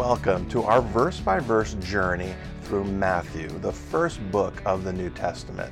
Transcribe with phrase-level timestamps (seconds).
[0.00, 5.10] welcome to our verse by verse journey through Matthew, the first book of the New
[5.10, 5.70] Testament.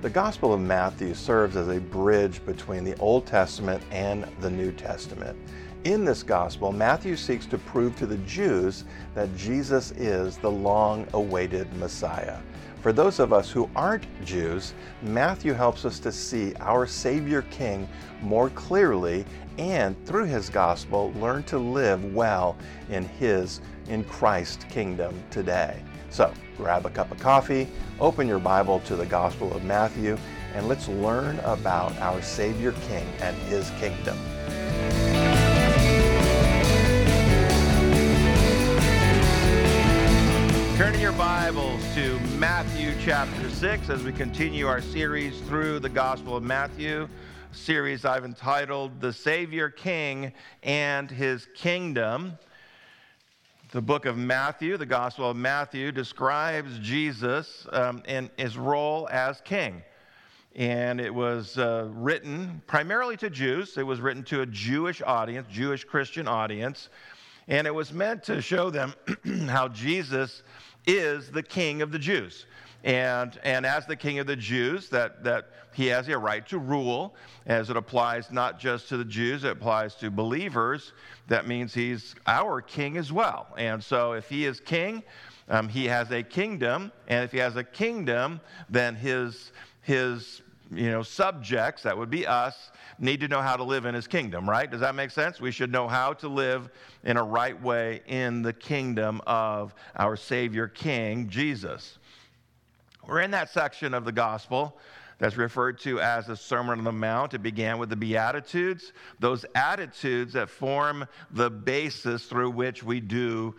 [0.00, 4.72] The Gospel of Matthew serves as a bridge between the Old Testament and the New
[4.72, 5.36] Testament.
[5.84, 8.84] In this Gospel, Matthew seeks to prove to the Jews
[9.14, 12.38] that Jesus is the long awaited Messiah.
[12.80, 14.72] For those of us who aren't Jews,
[15.02, 17.86] Matthew helps us to see our Savior King
[18.22, 19.26] more clearly
[19.58, 22.56] and through his gospel learn to live well
[22.88, 25.82] in his in Christ kingdom today.
[26.08, 27.68] So, grab a cup of coffee,
[28.00, 30.16] open your Bible to the Gospel of Matthew,
[30.54, 34.18] and let's learn about our Savior King and his kingdom.
[41.00, 46.42] Your Bibles to Matthew chapter 6 as we continue our series through the Gospel of
[46.42, 47.08] Matthew,
[47.52, 50.30] series I've entitled The Savior King
[50.62, 52.38] and His Kingdom.
[53.72, 59.40] The book of Matthew, the Gospel of Matthew, describes Jesus um, and his role as
[59.40, 59.82] king.
[60.54, 65.48] And it was uh, written primarily to Jews, it was written to a Jewish audience,
[65.50, 66.90] Jewish Christian audience.
[67.48, 68.94] And it was meant to show them
[69.48, 70.42] how Jesus
[70.86, 72.46] is the king of the Jews.
[72.82, 76.58] And, and as the king of the Jews, that, that he has a right to
[76.58, 77.14] rule,
[77.46, 80.92] as it applies not just to the Jews, it applies to believers.
[81.28, 83.48] That means he's our king as well.
[83.56, 85.02] And so if he is king,
[85.48, 86.90] um, he has a kingdom.
[87.08, 90.42] And if he has a kingdom, then his, his
[90.72, 94.06] you know, subjects, that would be us, need to know how to live in his
[94.06, 94.70] kingdom, right?
[94.70, 95.40] Does that make sense?
[95.40, 96.70] We should know how to live
[97.02, 101.98] in a right way in the kingdom of our Savior King, Jesus.
[103.06, 104.78] We're in that section of the gospel
[105.18, 107.34] that's referred to as the Sermon on the Mount.
[107.34, 113.54] It began with the Beatitudes, those attitudes that form the basis through which we do,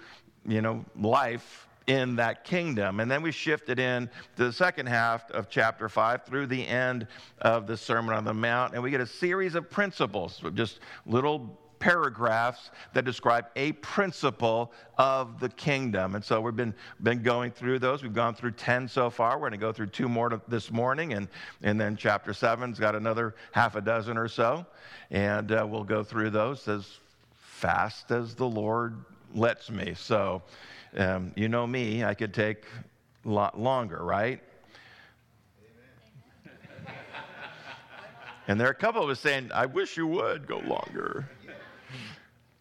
[0.47, 2.99] you know, life in that kingdom.
[2.99, 7.07] And then we shifted in to the second half of chapter 5 through the end
[7.39, 8.73] of the Sermon on the Mount.
[8.73, 15.39] And we get a series of principles, just little paragraphs that describe a principle of
[15.39, 16.15] the kingdom.
[16.15, 18.03] And so we've been, been going through those.
[18.03, 19.37] We've gone through 10 so far.
[19.37, 21.13] We're going to go through two more this morning.
[21.13, 21.27] And,
[21.63, 24.65] and then chapter 7's got another half a dozen or so.
[25.09, 26.99] And uh, we'll go through those as
[27.35, 29.03] fast as the Lord
[29.33, 29.93] lets me.
[29.95, 30.41] So,
[30.97, 32.65] um, you know me, I could take
[33.25, 34.41] a lot longer, right?
[38.47, 41.29] and there are a couple of us saying, I wish you would go longer.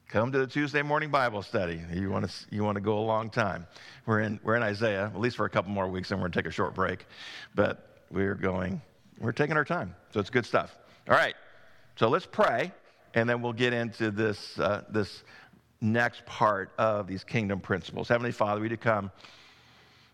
[0.08, 1.80] Come to the Tuesday morning Bible study.
[1.92, 3.66] You want to, you want to go a long time.
[4.06, 6.32] We're in, we're in Isaiah, at least for a couple more weeks, and we're going
[6.32, 7.06] to take a short break.
[7.54, 8.82] But we're going,
[9.20, 9.94] we're taking our time.
[10.12, 10.76] So it's good stuff.
[11.08, 11.36] All right.
[11.94, 12.72] So let's pray,
[13.14, 15.22] and then we'll get into this, uh, this
[15.80, 18.08] next part of these kingdom principles.
[18.08, 19.10] Heavenly Father, we do come.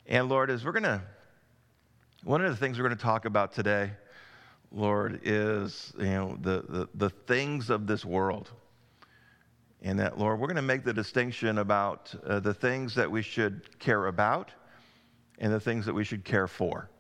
[0.07, 1.03] And Lord, as we're going to,
[2.23, 3.91] one of the things we're going to talk about today,
[4.71, 8.51] Lord, is you know the, the, the things of this world.
[9.83, 13.23] And that, Lord, we're going to make the distinction about uh, the things that we
[13.23, 14.51] should care about
[15.39, 16.91] and the things that we should care for.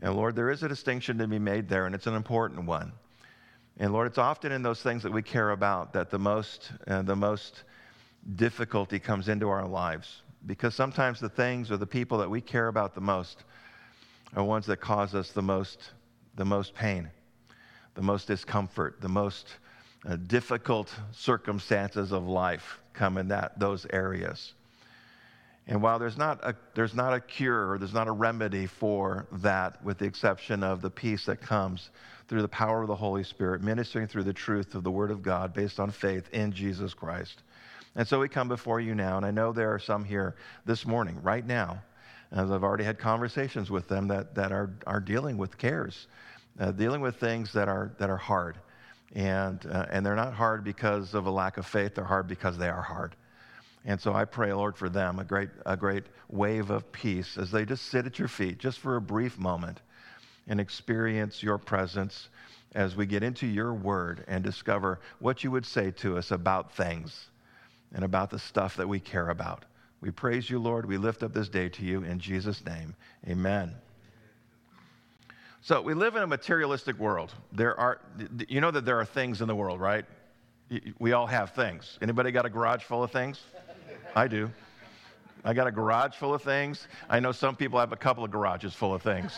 [0.00, 2.92] And Lord, there is a distinction to be made there, and it's an important one.
[3.78, 7.02] And Lord, it's often in those things that we care about that the most, uh,
[7.02, 7.64] the most
[8.36, 12.68] difficulty comes into our lives because sometimes the things or the people that we care
[12.68, 13.44] about the most
[14.34, 15.90] are ones that cause us the most,
[16.36, 17.10] the most pain,
[17.94, 19.48] the most discomfort, the most
[20.08, 24.54] uh, difficult circumstances of life come in that, those areas.
[25.66, 29.26] And while there's not, a, there's not a cure or there's not a remedy for
[29.32, 31.90] that, with the exception of the peace that comes
[32.28, 35.22] through the power of the Holy Spirit, ministering through the truth of the Word of
[35.22, 37.42] God based on faith in Jesus Christ.
[37.96, 40.86] And so we come before you now, and I know there are some here this
[40.86, 41.82] morning, right now,
[42.30, 46.06] as I've already had conversations with them that, that are, are dealing with cares,
[46.60, 48.56] uh, dealing with things that are, that are hard.
[49.16, 52.56] And, uh, and they're not hard because of a lack of faith, they're hard because
[52.56, 53.16] they are hard.
[53.84, 57.50] And so I pray, Lord, for them a great, a great wave of peace as
[57.50, 59.80] they just sit at your feet just for a brief moment
[60.46, 62.28] and experience your presence
[62.74, 66.72] as we get into your word and discover what you would say to us about
[66.76, 67.30] things
[67.94, 69.64] and about the stuff that we care about.
[70.00, 70.86] We praise you, Lord.
[70.86, 72.94] We lift up this day to you in Jesus' name.
[73.28, 73.74] Amen.
[75.60, 77.34] So we live in a materialistic world.
[77.52, 78.00] There are,
[78.48, 80.06] you know that there are things in the world, right?
[80.98, 81.98] We all have things.
[82.00, 83.40] Anybody got a garage full of things?
[84.16, 84.50] I do.
[85.44, 86.86] I got a garage full of things.
[87.08, 89.32] I know some people have a couple of garages full of things,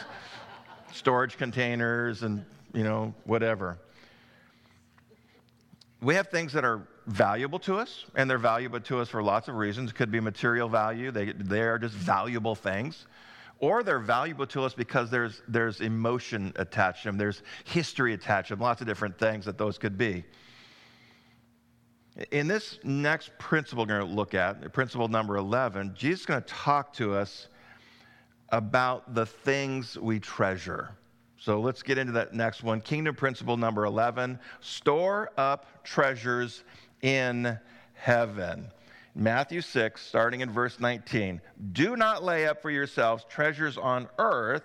[0.92, 3.78] storage containers and you know whatever.
[6.00, 9.48] We have things that are valuable to us, and they're valuable to us for lots
[9.48, 9.92] of reasons.
[9.92, 13.06] Could be material value, they, they are just valuable things.
[13.58, 18.48] Or they're valuable to us because there's, there's emotion attached to them, there's history attached
[18.48, 20.24] to them, lots of different things that those could be.
[22.30, 26.42] In this next principle we're going to look at, principle number 11, Jesus is going
[26.42, 27.48] to talk to us
[28.50, 30.90] about the things we treasure.
[31.38, 32.80] So let's get into that next one.
[32.80, 36.62] Kingdom principle number 11 store up treasures
[37.02, 37.58] in
[37.94, 38.70] heaven.
[39.14, 41.40] Matthew 6, starting in verse 19.
[41.72, 44.62] Do not lay up for yourselves treasures on earth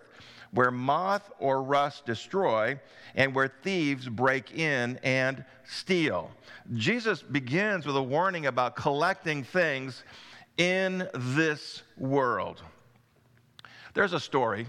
[0.51, 2.79] where moth or rust destroy
[3.15, 6.31] and where thieves break in and steal.
[6.73, 10.03] Jesus begins with a warning about collecting things
[10.57, 12.61] in this world.
[13.93, 14.67] There's a story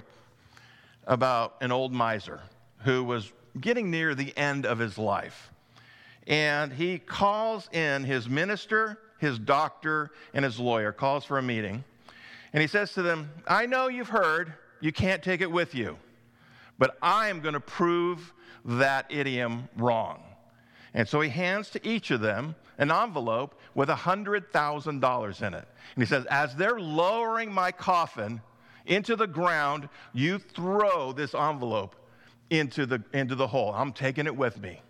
[1.07, 2.41] about an old miser
[2.79, 5.51] who was getting near the end of his life.
[6.29, 11.83] And he calls in his minister, his doctor, and his lawyer, calls for a meeting.
[12.53, 15.99] And he says to them, I know you've heard you can't take it with you,
[16.79, 18.33] but I am going to prove
[18.65, 20.23] that idiom wrong.
[20.95, 25.69] And so he hands to each of them an envelope with $100,000 in it.
[25.95, 28.41] And he says, As they're lowering my coffin,
[28.89, 31.95] into the ground, you throw this envelope
[32.51, 33.73] into the, into the hole.
[33.75, 34.81] I'm taking it with me,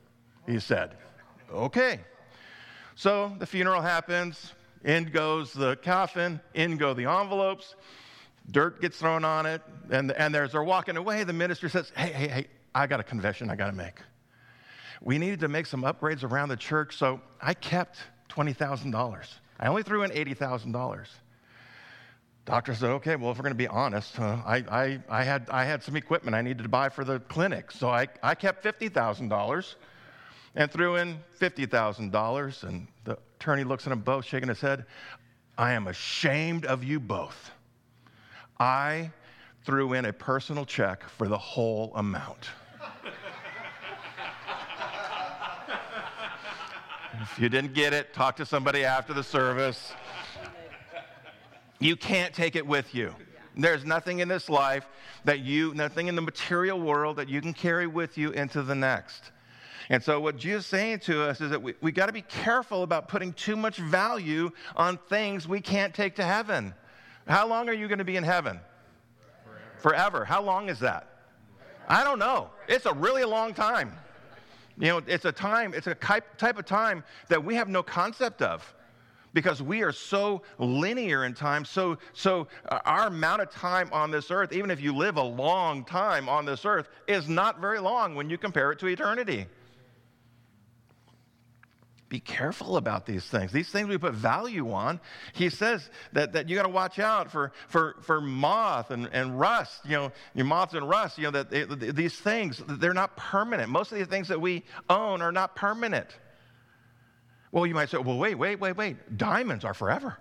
[0.46, 0.96] he said.
[1.52, 2.00] Okay.
[2.94, 4.52] So the funeral happens,
[4.84, 7.74] in goes the coffin, in go the envelopes,
[8.50, 12.10] dirt gets thrown on it, and, and as they're walking away, the minister says, Hey,
[12.10, 14.00] hey, hey, I got a confession I got to make.
[15.00, 17.98] We needed to make some upgrades around the church, so I kept
[18.30, 19.26] $20,000.
[19.60, 21.06] I only threw in $80,000.
[22.44, 25.48] Doctor said, okay, well, if we're going to be honest, uh, I, I, I, had,
[25.50, 27.70] I had some equipment I needed to buy for the clinic.
[27.70, 29.74] So I, I kept $50,000
[30.54, 32.62] and threw in $50,000.
[32.64, 34.86] And the attorney looks at them both, shaking his head.
[35.56, 37.50] I am ashamed of you both.
[38.60, 39.10] I
[39.64, 42.50] threw in a personal check for the whole amount.
[47.20, 49.92] if you didn't get it, talk to somebody after the service.
[51.80, 53.14] You can't take it with you.
[53.56, 54.86] There's nothing in this life
[55.24, 58.74] that you, nothing in the material world that you can carry with you into the
[58.74, 59.32] next.
[59.90, 62.22] And so, what Jesus is saying to us is that we, we got to be
[62.22, 66.74] careful about putting too much value on things we can't take to heaven.
[67.26, 68.60] How long are you going to be in heaven?
[69.44, 69.64] Forever.
[69.78, 70.24] Forever.
[70.24, 71.08] How long is that?
[71.88, 72.50] I don't know.
[72.68, 73.94] It's a really long time.
[74.78, 78.42] You know, it's a time, it's a type of time that we have no concept
[78.42, 78.74] of
[79.32, 81.64] because we are so linear in time.
[81.64, 85.22] So, so uh, our amount of time on this earth, even if you live a
[85.22, 89.46] long time on this earth, is not very long when you compare it to eternity.
[92.08, 93.52] Be careful about these things.
[93.52, 94.98] These things we put value on.
[95.34, 99.38] He says that, that you got to watch out for, for, for moth and, and
[99.38, 103.14] rust, you know, your moths and rust, you know, that they, these things, they're not
[103.16, 103.68] permanent.
[103.68, 106.08] Most of the things that we own are not permanent.
[107.52, 109.18] Well, you might say, well, wait, wait, wait, wait.
[109.18, 110.16] Diamonds are forever.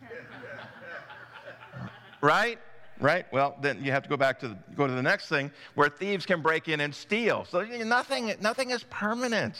[2.20, 2.58] right?
[3.00, 3.26] Right?
[3.32, 5.88] Well, then you have to go back to the, go to the next thing where
[5.88, 7.46] thieves can break in and steal.
[7.46, 9.56] So nothing, nothing is permanent.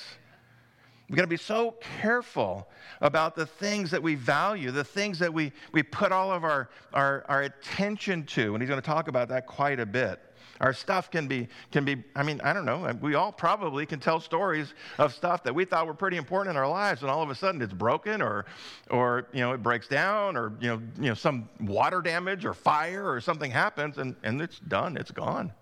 [1.08, 2.68] We've got to be so careful
[3.00, 6.70] about the things that we value, the things that we, we put all of our,
[6.94, 8.54] our, our attention to.
[8.54, 10.18] And he's going to talk about that quite a bit.
[10.60, 13.98] Our stuff can be, can be, I mean, I don't know, we all probably can
[13.98, 17.22] tell stories of stuff that we thought were pretty important in our lives, and all
[17.22, 18.46] of a sudden it's broken or,
[18.88, 22.54] or you know, it breaks down or, you know, you know some water damage or
[22.54, 25.52] fire or something happens, and, and it's done, it's gone.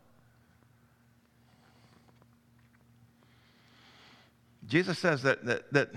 [4.73, 5.91] Jesus says that, that, that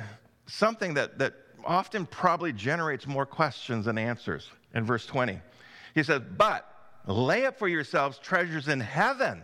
[0.48, 5.40] something that, that often probably generates more questions than answers in verse 20.
[5.94, 6.70] He says, But
[7.08, 9.44] Lay up for yourselves treasures in heaven,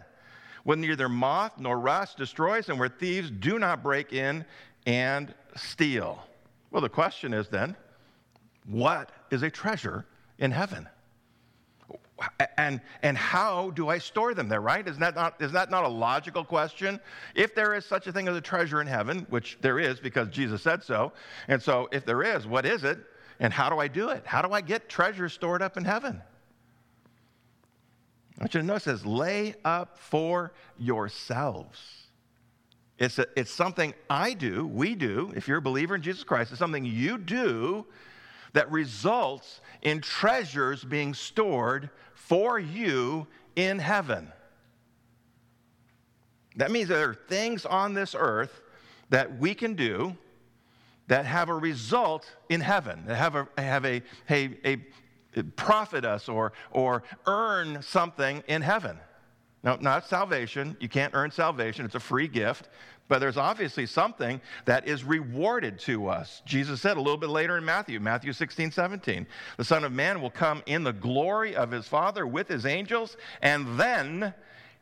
[0.64, 4.46] where neither moth nor rust destroys, and where thieves do not break in
[4.86, 6.24] and steal.
[6.72, 7.76] Well, the question is then,
[8.66, 10.06] what is a treasure
[10.40, 10.88] in heaven?
[12.58, 14.88] And, and how do I store them there, right?
[14.88, 17.00] Isn't that, not, is that not a logical question?
[17.36, 20.30] If there is such a thing as a treasure in heaven, which there is because
[20.30, 21.14] Jesus said so,
[21.48, 23.00] and so if there is, what is it?
[23.40, 24.24] And how do I do it?
[24.26, 26.22] How do I get treasure stored up in heaven?
[28.38, 31.80] I want you to notice it says, lay up for yourselves.
[32.98, 36.52] It's, a, it's something I do, we do, if you're a believer in Jesus Christ,
[36.52, 37.88] it's something you do
[38.54, 41.90] that results in treasures being stored
[42.28, 44.32] for you in heaven.
[46.56, 48.62] That means there are things on this earth
[49.10, 50.16] that we can do
[51.08, 54.78] that have a result in heaven, that have a, have a, a, a
[55.56, 58.98] profit us or, or earn something in heaven.
[59.64, 60.78] Now, not salvation.
[60.80, 62.70] You can't earn salvation, it's a free gift.
[63.12, 66.42] But there's obviously something that is rewarded to us.
[66.46, 69.28] Jesus said a little bit later in Matthew, Matthew 16, 17,
[69.58, 73.18] the Son of Man will come in the glory of his Father with his angels,
[73.42, 74.34] and then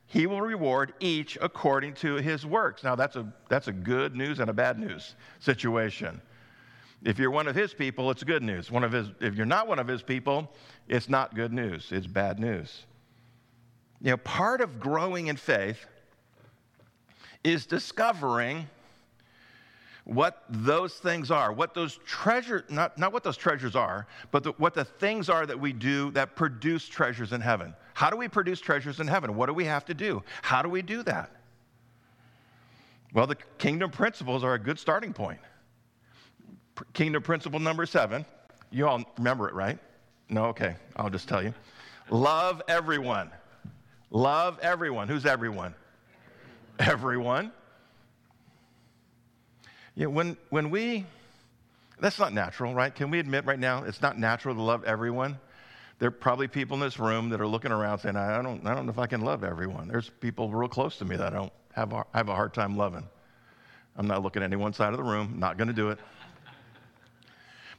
[0.06, 2.84] he will reward each according to his works.
[2.84, 6.22] Now, that's a, that's a good news and a bad news situation.
[7.04, 8.70] If you're one of his people, it's good news.
[8.70, 10.54] One of his, if you're not one of his people,
[10.88, 12.86] it's not good news, it's bad news.
[14.02, 15.88] You know, part of growing in faith
[17.44, 18.68] is discovering
[20.04, 24.52] what those things are, what those treasures, not, not what those treasures are, but the,
[24.54, 27.76] what the things are that we do that produce treasures in heaven.
[27.94, 29.36] How do we produce treasures in heaven?
[29.36, 30.24] What do we have to do?
[30.42, 31.30] How do we do that?
[33.14, 35.40] Well, the kingdom principles are a good starting point.
[36.94, 38.26] Kingdom principle number seven,
[38.72, 39.78] you all remember it, right?
[40.30, 41.54] No, okay, I'll just tell you.
[42.10, 43.30] Love everyone.
[44.12, 45.08] Love everyone.
[45.08, 45.76] Who's everyone?
[46.80, 47.52] Everyone.
[49.96, 51.06] Yeah, when, when we,
[52.00, 52.96] that's not natural, right?
[52.96, 55.38] Can we admit right now it's not natural to love everyone?
[56.00, 58.74] There are probably people in this room that are looking around saying, I don't, I
[58.74, 59.90] don't know if I can love everyone.
[59.90, 62.78] There's people real close to me that I don't have, I have a hard time
[62.78, 63.06] loving.
[63.98, 66.00] I'm not looking at any one side of the room, not going to do it.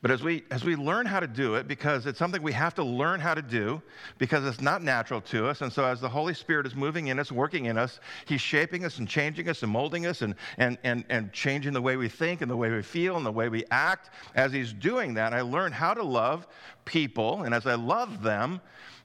[0.02, 2.74] But as we, as we learn how to do it, because it's something we have
[2.76, 3.82] to learn how to do,
[4.16, 7.18] because it's not natural to us, and so as the Holy Spirit is moving in
[7.18, 10.78] us, working in us, He's shaping us and changing us and molding us and, and,
[10.84, 13.50] and, and changing the way we think and the way we feel and the way
[13.50, 14.08] we act.
[14.34, 16.46] As He's doing that, I learn how to love
[16.86, 18.62] people, and as I love them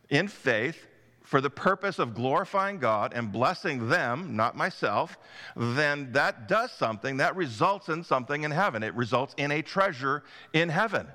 [0.10, 0.88] in faith,
[1.36, 5.18] for the purpose of glorifying God and blessing them, not myself,
[5.58, 7.18] then that does something.
[7.18, 8.84] That results in something in heaven.
[8.84, 10.24] It results in a treasure
[10.54, 11.08] in heaven.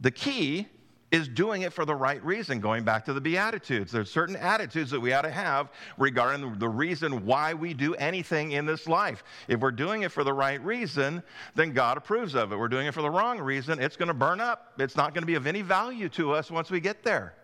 [0.00, 0.66] The key
[1.10, 3.90] is doing it for the right reason, going back to the Beatitudes.
[3.90, 8.52] There's certain attitudes that we ought to have regarding the reason why we do anything
[8.52, 9.24] in this life.
[9.48, 11.22] If we're doing it for the right reason,
[11.56, 12.56] then God approves of it.
[12.56, 14.74] We're doing it for the wrong reason, it's going to burn up.
[14.78, 17.34] It's not going to be of any value to us once we get there.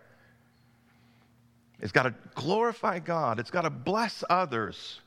[1.80, 5.00] It's got to glorify God, it's got to bless others.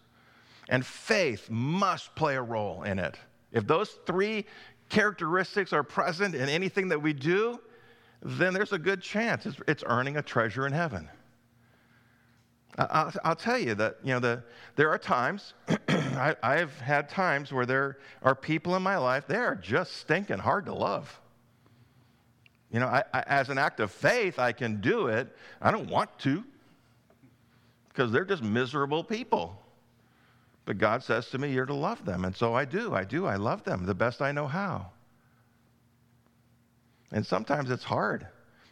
[0.68, 3.18] And faith must play a role in it.
[3.52, 4.46] If those three
[4.90, 7.60] characteristics are present in anything that we do,
[8.22, 11.10] then there's a good chance it's, it's earning a treasure in heaven.
[12.78, 14.44] I'll, I'll, tell you that you know the,
[14.76, 15.54] there are times
[15.90, 20.40] I, I've had times where there are people in my life they are just stinking
[20.40, 21.20] hard to love.
[22.72, 25.36] You know, I, I, as an act of faith, I can do it.
[25.62, 26.44] I don't want to
[27.90, 29.62] because they're just miserable people.
[30.66, 32.26] But God says to me, You're to love them.
[32.26, 32.94] And so I do.
[32.94, 33.26] I do.
[33.26, 34.92] I love them the best I know how.
[37.12, 38.28] And sometimes it's hard.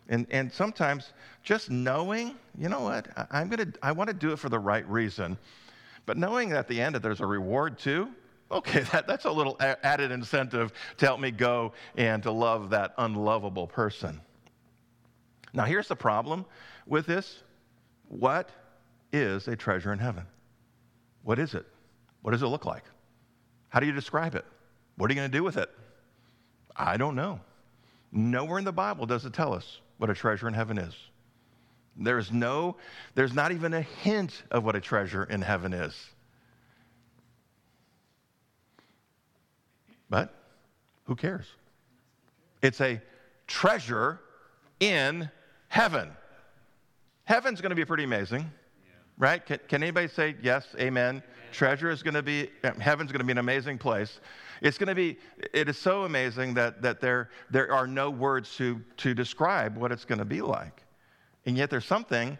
[0.10, 1.12] And, and sometimes
[1.44, 4.60] just knowing, you know what, I, am gonna, I want to do it for the
[4.60, 5.38] right reason.
[6.06, 8.10] But knowing at the end that there's a reward too,
[8.50, 12.94] okay, that, that's a little added incentive to help me go and to love that
[12.98, 14.22] unlovable person.
[15.54, 16.46] Now, here's the problem
[16.86, 17.44] with this
[18.10, 18.50] what
[19.12, 20.24] is a treasure in heaven?
[21.24, 21.66] What is it?
[22.22, 22.84] What does it look like?
[23.70, 24.46] How do you describe it?
[24.96, 25.70] What are you going to do with it?
[26.76, 27.40] I don't know.
[28.12, 30.94] Nowhere in the Bible does it tell us what a treasure in heaven is.
[31.98, 32.78] There's no,
[33.16, 35.96] there's not even a hint of what a treasure in heaven is.
[40.10, 40.34] But
[41.06, 41.46] who cares?
[42.62, 43.02] It's a
[43.48, 44.20] treasure
[44.80, 45.30] in
[45.68, 46.10] heaven.
[47.26, 48.50] Heaven's going to be pretty amazing,
[49.18, 49.46] right?
[49.46, 50.88] Can, can anybody say yes, amen?
[50.88, 51.24] amen.
[51.52, 52.50] Treasure is going to be,
[52.80, 54.20] heaven's going to be an amazing place.
[54.62, 55.18] It's going to be,
[55.54, 59.92] it is so amazing that, that there, there are no words to, to describe what
[59.92, 60.84] it's going to be like.
[61.46, 62.38] And yet there's something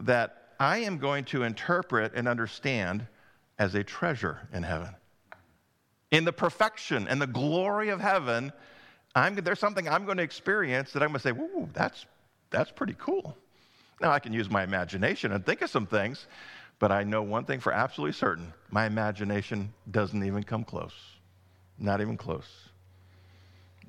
[0.00, 3.06] that I am going to interpret and understand
[3.58, 4.94] as a treasure in heaven.
[6.10, 8.52] In the perfection and the glory of heaven,
[9.14, 12.06] I'm, there's something I'm going to experience that I'm going to say, "Ooh, that's,
[12.50, 13.36] that's pretty cool.
[14.00, 16.26] Now, I can use my imagination and think of some things,
[16.78, 20.92] but I know one thing for absolutely certain my imagination doesn't even come close.
[21.78, 22.68] Not even close.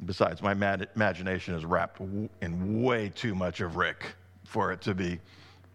[0.06, 2.00] Besides, my mad- imagination is wrapped
[2.42, 4.06] in way too much of Rick
[4.46, 5.20] for it to be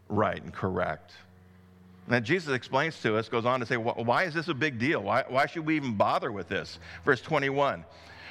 [0.09, 1.13] right and correct.
[2.09, 5.03] And Jesus explains to us, goes on to say, why is this a big deal?
[5.03, 6.79] Why, why should we even bother with this?
[7.05, 7.85] Verse 21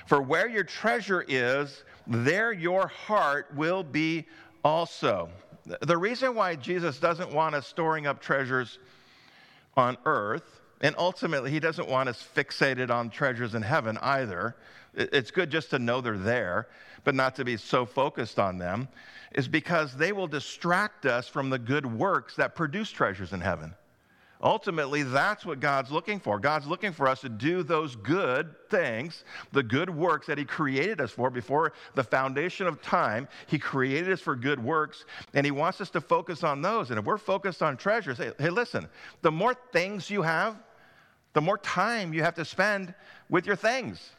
[0.06, 4.26] For where your treasure is, there your heart will be
[4.64, 5.30] also.
[5.82, 8.80] The reason why Jesus doesn't want us storing up treasures
[9.78, 14.56] on earth And ultimately, He doesn't want us fixated on treasures in heaven either.
[14.94, 16.68] It's good just to know they're there,
[17.04, 18.90] but not to be so focused on them,
[19.34, 23.74] is because they will distract us from the good works that produce treasures in heaven.
[24.44, 26.40] Ultimately, that's what God's looking for.
[26.40, 31.00] God's looking for us to do those good things, the good works that He created
[31.00, 33.28] us for before the foundation of time.
[33.46, 36.90] He created us for good works, and He wants us to focus on those.
[36.90, 38.90] And if we're focused on treasures, hey, hey listen,
[39.22, 40.58] the more things you have,
[41.34, 42.94] the more time you have to spend
[43.30, 44.12] with your things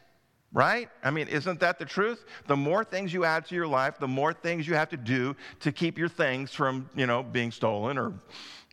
[0.53, 0.87] right?
[1.03, 2.23] I mean, isn't that the truth?
[2.45, 5.35] The more things you add to your life, the more things you have to do
[5.61, 8.13] to keep your things from, you know, being stolen or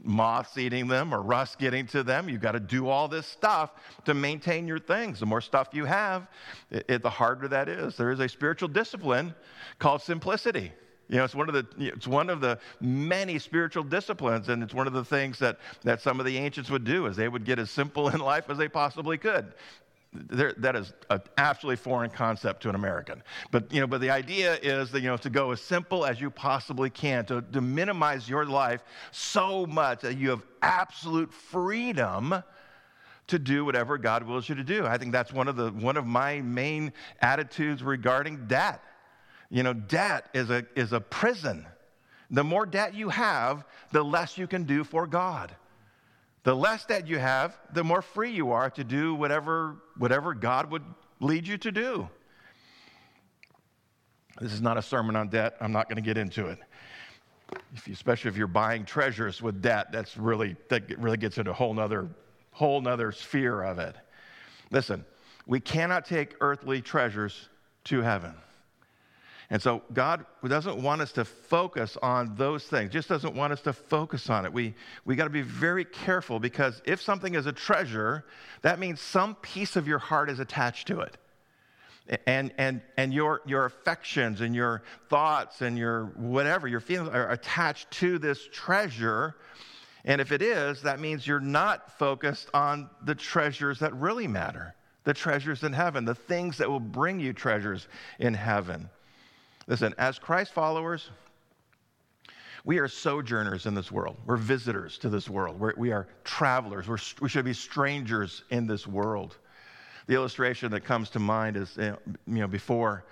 [0.04, 2.28] moths eating them or rust getting to them.
[2.28, 3.70] You've got to do all this stuff
[4.04, 5.20] to maintain your things.
[5.20, 6.28] The more stuff you have,
[6.70, 7.96] it, it, the harder that is.
[7.96, 9.34] There is a spiritual discipline
[9.78, 10.72] called simplicity.
[11.10, 14.72] You know, it's one of the it's one of the many spiritual disciplines, and it's
[14.72, 17.44] one of the things that that some of the ancients would do is they would
[17.44, 19.52] get as simple in life as they possibly could
[20.12, 23.22] there, that is an absolutely foreign concept to an American.
[23.50, 26.20] But, you know, but the idea is that, you know, to go as simple as
[26.20, 32.42] you possibly can, to, to minimize your life so much that you have absolute freedom
[33.28, 34.84] to do whatever God wills you to do.
[34.84, 38.82] I think that's one of, the, one of my main attitudes regarding debt.
[39.50, 41.66] You know, debt is a, is a prison.
[42.30, 45.54] The more debt you have, the less you can do for God.
[46.44, 50.70] The less debt you have, the more free you are to do whatever, whatever God
[50.70, 50.84] would
[51.18, 52.08] lead you to do.
[54.40, 55.56] This is not a sermon on debt.
[55.60, 56.58] I'm not going to get into it.
[57.74, 61.50] If you, especially if you're buying treasures with debt, that's really, that really gets into
[61.50, 62.08] a whole nother,
[62.52, 63.96] whole nother sphere of it.
[64.70, 65.04] Listen,
[65.46, 67.48] we cannot take earthly treasures
[67.84, 68.34] to heaven.
[69.52, 73.60] And so God doesn't want us to focus on those things, just doesn't want us
[73.62, 74.52] to focus on it.
[74.52, 78.24] We, we got to be very careful because if something is a treasure,
[78.62, 81.16] that means some piece of your heart is attached to it.
[82.26, 87.30] And, and, and your, your affections and your thoughts and your whatever, your feelings are
[87.30, 89.34] attached to this treasure.
[90.04, 94.74] And if it is, that means you're not focused on the treasures that really matter,
[95.04, 97.88] the treasures in heaven, the things that will bring you treasures
[98.20, 98.88] in heaven.
[99.70, 101.10] Listen, as Christ followers,
[102.64, 104.16] we are sojourners in this world.
[104.26, 105.60] We're visitors to this world.
[105.60, 106.88] We're, we are travelers.
[106.88, 109.36] We're, we should be strangers in this world.
[110.08, 113.04] The illustration that comes to mind is, you know, before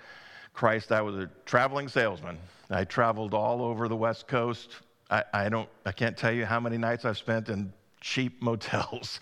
[0.53, 2.37] Christ, I was a traveling salesman.
[2.69, 4.81] I traveled all over the West Coast.
[5.09, 9.21] I, I don't, I can't tell you how many nights I've spent in cheap motels.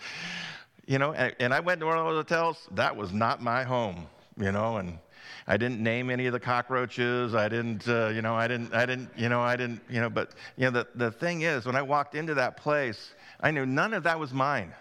[0.88, 2.66] You know, and, and I went to one of those hotels.
[2.72, 4.08] That was not my home.
[4.36, 4.98] You know, and
[5.46, 7.34] I didn't name any of the cockroaches.
[7.34, 10.10] I didn't, uh, you know, I didn't, I didn't, you know, I didn't, you know,
[10.10, 13.64] but, you know, the, the thing is, when I walked into that place, I knew
[13.66, 14.74] none of that was mine.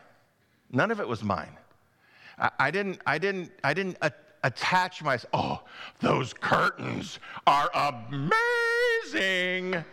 [0.71, 1.56] None of it was mine.
[2.38, 4.12] I, I didn't, I didn't, I didn't a-
[4.43, 5.62] attach myself, oh,
[6.00, 7.69] those curtains are
[9.13, 9.84] amazing.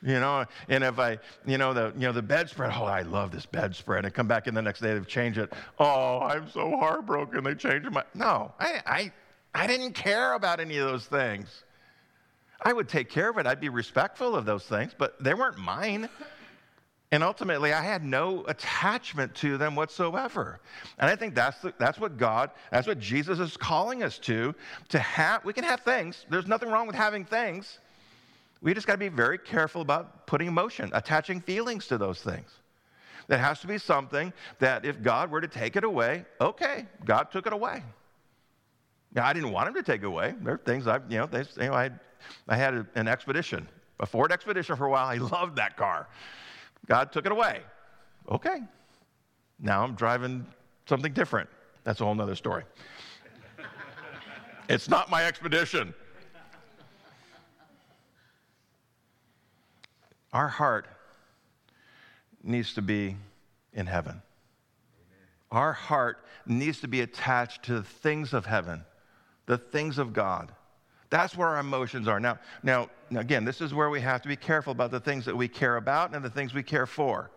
[0.00, 3.32] You know, and if I, you know, the, you know, the bedspread, oh, I love
[3.32, 4.04] this bedspread.
[4.04, 5.52] And come back in the next day, they've changed it.
[5.80, 7.42] Oh, I'm so heartbroken.
[7.42, 9.12] They changed my, no, I, I,
[9.54, 11.64] I didn't care about any of those things.
[12.62, 13.46] I would take care of it.
[13.46, 16.08] I'd be respectful of those things, but they weren't mine.
[17.10, 20.60] And ultimately, I had no attachment to them whatsoever.
[20.98, 24.54] And I think that's, the, that's what God, that's what Jesus is calling us to,
[24.90, 26.26] to have, we can have things.
[26.28, 27.78] There's nothing wrong with having things.
[28.60, 32.50] We just got to be very careful about putting emotion, attaching feelings to those things.
[33.28, 37.30] That has to be something that if God were to take it away, okay, God
[37.30, 37.82] took it away.
[39.14, 40.34] Now, I didn't want him to take it away.
[40.40, 41.90] There are things I, you know, they, you know I,
[42.48, 43.68] I had an expedition,
[44.00, 45.06] a Ford Expedition for a while.
[45.08, 46.08] I loved that car.
[46.86, 47.60] God took it away.
[48.30, 48.60] Okay.
[49.60, 50.46] Now I'm driving
[50.86, 51.48] something different.
[51.84, 52.64] That's a whole nother story.
[54.68, 55.94] it's not my expedition.
[60.32, 60.86] Our heart
[62.42, 63.16] needs to be
[63.72, 64.22] in heaven.
[65.50, 68.84] Our heart needs to be attached to the things of heaven,
[69.46, 70.52] the things of God.
[71.10, 72.20] That's where our emotions are.
[72.20, 75.36] Now, now, again, this is where we have to be careful about the things that
[75.36, 77.30] we care about and the things we care for.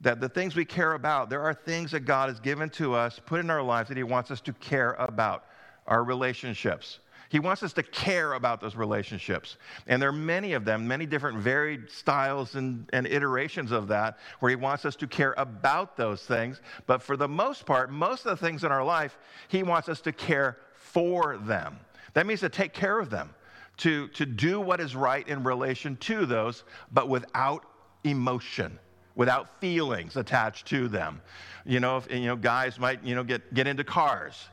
[0.00, 3.20] That the things we care about, there are things that God has given to us,
[3.24, 5.44] put in our lives that He wants us to care about.
[5.86, 6.98] Our relationships,
[7.30, 9.56] he wants us to care about those relationships.
[9.86, 14.18] And there are many of them, many different varied styles and, and iterations of that,
[14.40, 16.60] where He wants us to care about those things.
[16.86, 19.16] But for the most part, most of the things in our life,
[19.46, 21.78] He wants us to care for them.
[22.14, 23.32] That means to take care of them,
[23.76, 27.64] to, to do what is right in relation to those, but without
[28.02, 28.76] emotion.
[29.14, 31.20] Without feelings attached to them.
[31.64, 34.48] You know, if, you know, guys might, you know, get, get into cars.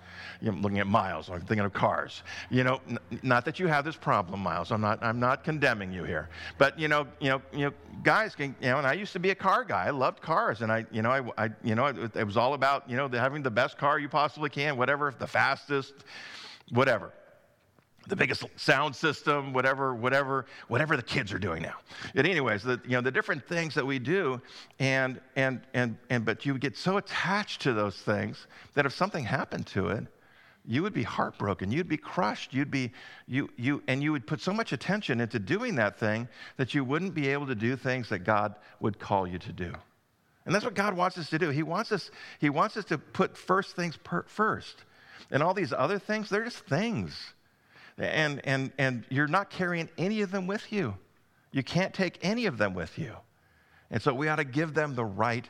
[0.46, 2.24] I'm looking at Miles, I'm thinking of cars.
[2.50, 4.72] You know, n- not that you have this problem, Miles.
[4.72, 6.30] I'm not, I'm not condemning you here.
[6.58, 9.20] But, you know, you know, you know, guys can, you know, and I used to
[9.20, 9.86] be a car guy.
[9.86, 10.62] I loved cars.
[10.62, 13.08] And I, you know, I, I you know, it, it was all about, you know,
[13.08, 15.94] having the best car you possibly can, whatever, the fastest,
[16.72, 17.12] whatever
[18.08, 21.76] the biggest sound system, whatever, whatever, whatever the kids are doing now.
[22.16, 24.42] But anyways, the, you know, the different things that we do,
[24.80, 29.24] and, and, and, and, but you get so attached to those things that if something
[29.24, 30.06] happened to it,
[30.66, 32.92] you would be heartbroken, you'd be crushed, you'd be,
[33.26, 36.84] you, you, and you would put so much attention into doing that thing that you
[36.84, 39.74] wouldn't be able to do things that God would call you to do.
[40.46, 41.50] And that's what God wants us to do.
[41.50, 44.76] He wants us, he wants us to put first things per, first.
[45.32, 47.34] And all these other things, they're just things
[47.98, 50.96] and, and, and you're not carrying any of them with you.
[51.52, 53.16] You can't take any of them with you.
[53.90, 55.48] And so we ought to give them the right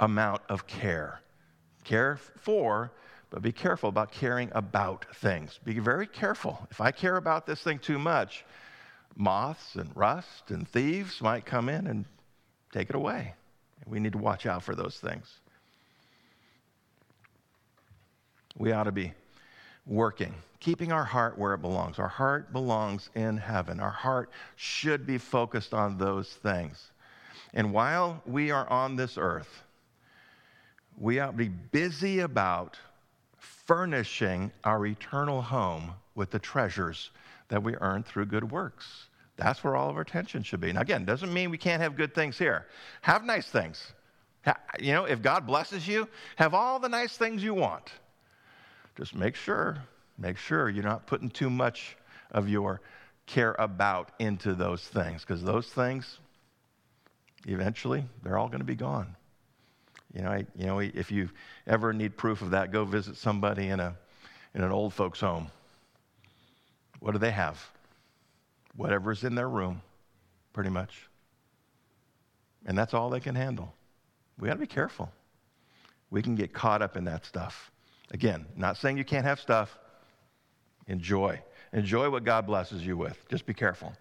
[0.00, 1.20] amount of care.
[1.84, 2.92] Care for,
[3.30, 5.58] but be careful about caring about things.
[5.64, 6.66] Be very careful.
[6.70, 8.44] If I care about this thing too much,
[9.16, 12.04] moths and rust and thieves might come in and
[12.72, 13.34] take it away.
[13.86, 15.26] We need to watch out for those things.
[18.56, 19.12] We ought to be
[19.88, 21.98] working, keeping our heart where it belongs.
[21.98, 23.80] Our heart belongs in heaven.
[23.80, 26.90] Our heart should be focused on those things.
[27.54, 29.62] And while we are on this earth,
[30.98, 32.76] we ought to be busy about
[33.38, 37.10] furnishing our eternal home with the treasures
[37.48, 39.06] that we earn through good works.
[39.36, 40.72] That's where all of our attention should be.
[40.72, 42.66] Now, again, doesn't mean we can't have good things here.
[43.02, 43.92] Have nice things.
[44.80, 47.92] You know, if God blesses you, have all the nice things you want.
[48.98, 49.78] Just make sure,
[50.18, 51.96] make sure you're not putting too much
[52.32, 52.80] of your
[53.26, 56.18] care about into those things, because those things,
[57.46, 59.14] eventually, they're all going to be gone.
[60.12, 61.30] You know, I, you know, if you
[61.68, 63.94] ever need proof of that, go visit somebody in, a,
[64.52, 65.48] in an old folks' home.
[66.98, 67.64] What do they have?
[68.74, 69.80] Whatever's in their room,
[70.52, 71.08] pretty much.
[72.66, 73.72] And that's all they can handle.
[74.40, 75.12] We got to be careful.
[76.10, 77.70] We can get caught up in that stuff.
[78.12, 79.78] Again, not saying you can't have stuff.
[80.86, 81.40] Enjoy.
[81.72, 83.16] Enjoy what God blesses you with.
[83.28, 83.92] Just be careful.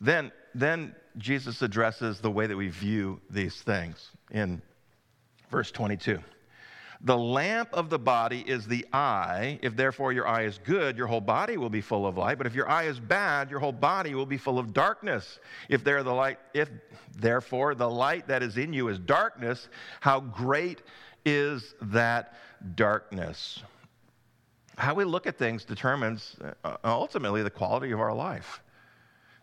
[0.00, 4.62] Then, then Jesus addresses the way that we view these things in
[5.50, 6.20] verse 22.
[7.00, 9.60] The lamp of the body is the eye.
[9.62, 12.38] If therefore your eye is good, your whole body will be full of light.
[12.38, 15.38] But if your eye is bad, your whole body will be full of darkness.
[15.68, 16.68] If there the light, if
[17.16, 19.68] therefore the light that is in you is darkness,
[20.00, 20.82] how great
[21.24, 22.34] is that
[22.74, 23.62] darkness.
[24.76, 28.62] How we look at things determines uh, ultimately the quality of our life.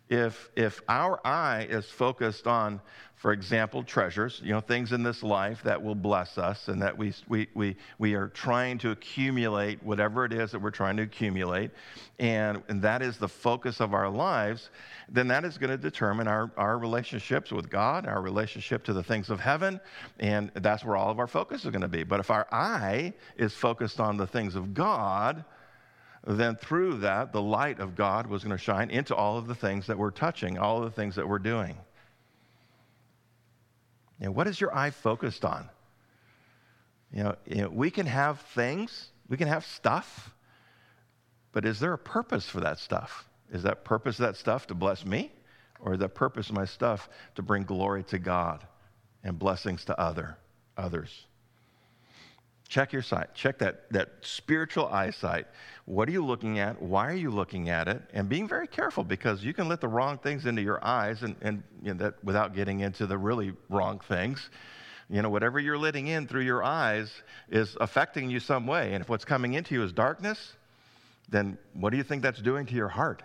[0.07, 2.79] If, if our eye is focused on,
[3.15, 6.97] for example, treasures, you know, things in this life that will bless us and that
[6.97, 11.03] we, we, we, we are trying to accumulate whatever it is that we're trying to
[11.03, 11.71] accumulate,
[12.19, 14.69] and, and that is the focus of our lives,
[15.07, 19.03] then that is going to determine our, our relationships with God, our relationship to the
[19.03, 19.79] things of heaven,
[20.19, 22.03] and that's where all of our focus is going to be.
[22.03, 25.45] But if our eye is focused on the things of God,
[26.27, 29.55] then through that, the light of God was going to shine into all of the
[29.55, 31.77] things that we're touching, all of the things that we're doing.
[34.19, 35.69] You know, what is your eye focused on?
[37.11, 40.33] You know, you know, we can have things, we can have stuff,
[41.51, 43.29] but is there a purpose for that stuff?
[43.51, 45.31] Is that purpose of that stuff to bless me?
[45.79, 48.65] Or is that purpose of my stuff to bring glory to God
[49.23, 50.37] and blessings to other
[50.77, 51.27] others?
[52.67, 53.33] Check your sight.
[53.35, 55.45] Check that, that spiritual eyesight.
[55.85, 56.81] What are you looking at?
[56.81, 58.01] Why are you looking at it?
[58.11, 61.35] And being very careful because you can let the wrong things into your eyes and,
[61.41, 64.49] and you know, that without getting into the really wrong things.
[65.09, 67.11] You know, whatever you're letting in through your eyes
[67.49, 68.93] is affecting you some way.
[68.93, 70.53] And if what's coming into you is darkness,
[71.29, 73.21] then what do you think that's doing to your heart?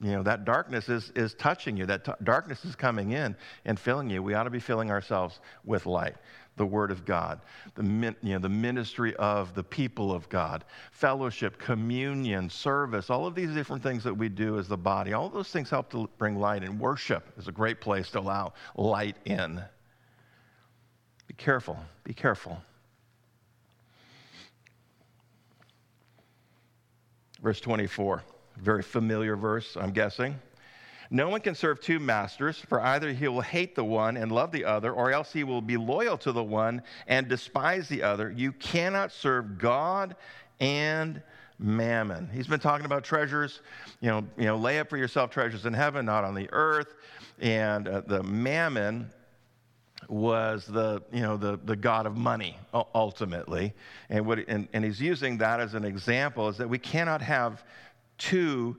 [0.00, 1.86] You know, that darkness is, is touching you.
[1.86, 4.22] That t- darkness is coming in and filling you.
[4.22, 6.14] We ought to be filling ourselves with light
[6.56, 7.40] the Word of God,
[7.74, 7.82] the,
[8.22, 13.50] you know, the ministry of the people of God, fellowship, communion, service, all of these
[13.50, 16.62] different things that we do as the body, all those things help to bring light,
[16.62, 19.62] and worship is a great place to allow light in.
[21.26, 22.60] Be careful, be careful.
[27.42, 28.22] Verse 24,
[28.58, 30.38] very familiar verse, I'm guessing.
[31.10, 34.52] No one can serve two masters, for either he will hate the one and love
[34.52, 38.30] the other, or else he will be loyal to the one and despise the other.
[38.30, 40.16] You cannot serve God
[40.60, 41.22] and
[41.58, 42.28] mammon.
[42.32, 43.60] He's been talking about treasures,
[44.00, 46.94] you know, you know lay up for yourself treasures in heaven, not on the earth.
[47.40, 49.10] And uh, the mammon
[50.08, 52.56] was the, you know, the, the God of money
[52.94, 53.72] ultimately.
[54.10, 57.64] And, what, and, and he's using that as an example is that we cannot have
[58.18, 58.76] two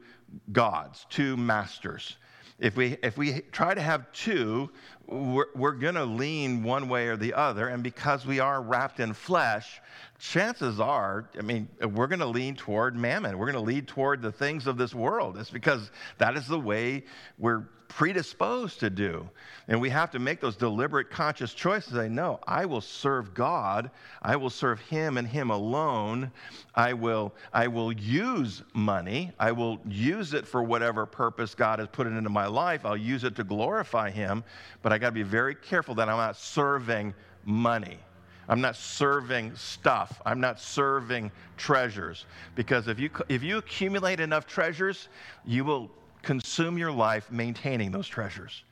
[0.51, 2.17] gods, two masters.
[2.57, 4.69] If we, if we try to have two,
[5.07, 7.67] we're, we're going to lean one way or the other.
[7.67, 9.81] And because we are wrapped in flesh,
[10.19, 13.37] chances are, I mean, we're going to lean toward mammon.
[13.37, 15.37] We're going to lean toward the things of this world.
[15.37, 17.03] It's because that is the way
[17.37, 19.29] we're predisposed to do.
[19.67, 21.95] And we have to make those deliberate, conscious choices.
[21.97, 23.89] I know I will serve God.
[24.21, 26.31] I will serve Him and Him alone.
[26.75, 29.31] I will, I will use money.
[29.39, 32.85] I will use it for whatever purpose God has put it into my life.
[32.85, 34.43] I'll use it to glorify Him.
[34.81, 37.13] But I got to be very careful that I'm not serving
[37.45, 37.99] money.
[38.47, 40.21] I'm not serving stuff.
[40.25, 42.25] I'm not serving treasures.
[42.53, 45.09] Because if you, if you accumulate enough treasures,
[45.45, 45.89] you will
[46.25, 48.63] consume your life maintaining those treasures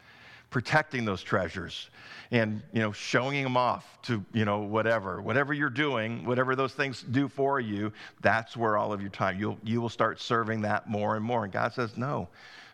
[0.53, 1.89] protecting those treasures
[2.29, 5.19] and you know showing them off to you know whatever.
[5.19, 9.39] Whatever you're doing whatever those things do for you that's where all of your time
[9.39, 11.43] you'll you will start serving that more and more.
[11.43, 12.29] And god says no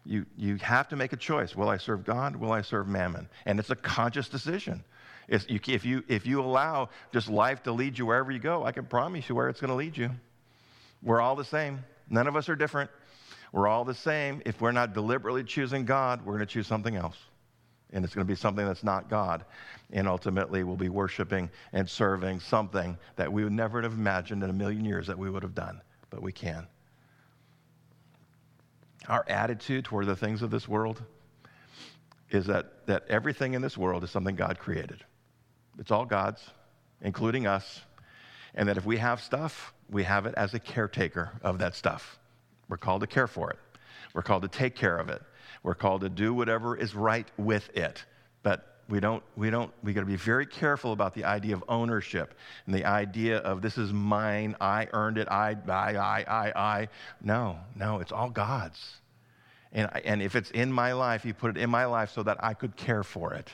[0.05, 1.55] you you have to make a choice.
[1.55, 2.35] Will i serve god?
[2.35, 3.29] Will i serve mammon?
[3.45, 4.83] And it's a conscious decision.
[5.29, 8.73] You, if you if you allow just life to lead you wherever you go i
[8.73, 10.11] can promise you where it's going to lead you.
[11.01, 11.85] We're all the same.
[12.09, 12.91] None of us are different
[13.51, 14.41] we're all the same.
[14.45, 17.17] If we're not deliberately choosing God, we're going to choose something else.
[17.91, 19.45] And it's going to be something that's not God.
[19.91, 24.49] And ultimately, we'll be worshiping and serving something that we would never have imagined in
[24.49, 25.81] a million years that we would have done,
[26.11, 26.67] but we can.
[29.07, 31.01] Our attitude toward the things of this world
[32.29, 35.03] is that, that everything in this world is something God created.
[35.79, 36.45] It's all God's,
[37.01, 37.81] including us.
[38.53, 42.19] And that if we have stuff, we have it as a caretaker of that stuff.
[42.69, 43.59] We're called to care for it.
[44.13, 45.21] We're called to take care of it.
[45.63, 48.03] We're called to do whatever is right with it.
[48.43, 51.63] But we don't, we don't, we got to be very careful about the idea of
[51.67, 52.33] ownership
[52.65, 56.87] and the idea of this is mine, I earned it, I, I, I, I, I.
[57.21, 58.79] No, no, it's all God's.
[59.71, 62.43] And, and if it's in my life, He put it in my life so that
[62.43, 63.51] I could care for it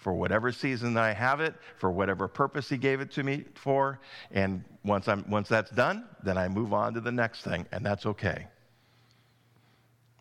[0.00, 3.44] for whatever season that I have it, for whatever purpose He gave it to me
[3.54, 4.00] for.
[4.32, 7.84] And once, I'm, once that's done, then I move on to the next thing, and
[7.84, 8.46] that's okay.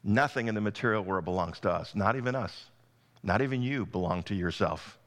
[0.04, 2.65] Nothing in the material world belongs to us, not even us.
[3.24, 4.98] Not even you belong to yourself.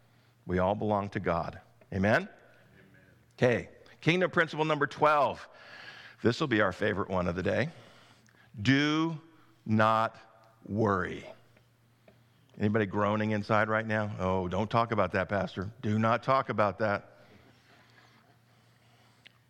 [0.47, 1.61] We all belong to God.
[1.95, 2.29] Amen?
[3.39, 3.69] Okay,
[4.01, 5.47] kingdom principle number 12.
[6.23, 7.69] This will be our favorite one of the day.
[8.61, 9.19] Do
[9.65, 10.17] not
[10.67, 11.27] worry.
[12.63, 14.13] Anybody groaning inside right now?
[14.21, 15.69] Oh, don't talk about that, Pastor.
[15.83, 17.09] Do not talk about that.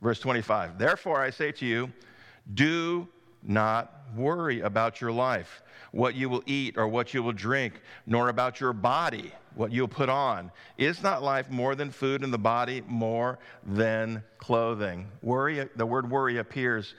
[0.01, 1.93] Verse 25 Therefore I say to you,
[2.55, 3.07] do
[3.43, 8.31] not worry about your life, what you will eat or what you will drink, nor
[8.31, 10.51] about your body, what you'll put on.
[10.79, 15.07] Is not life more than food and the body more than clothing?
[15.21, 16.95] Worry, the word worry appears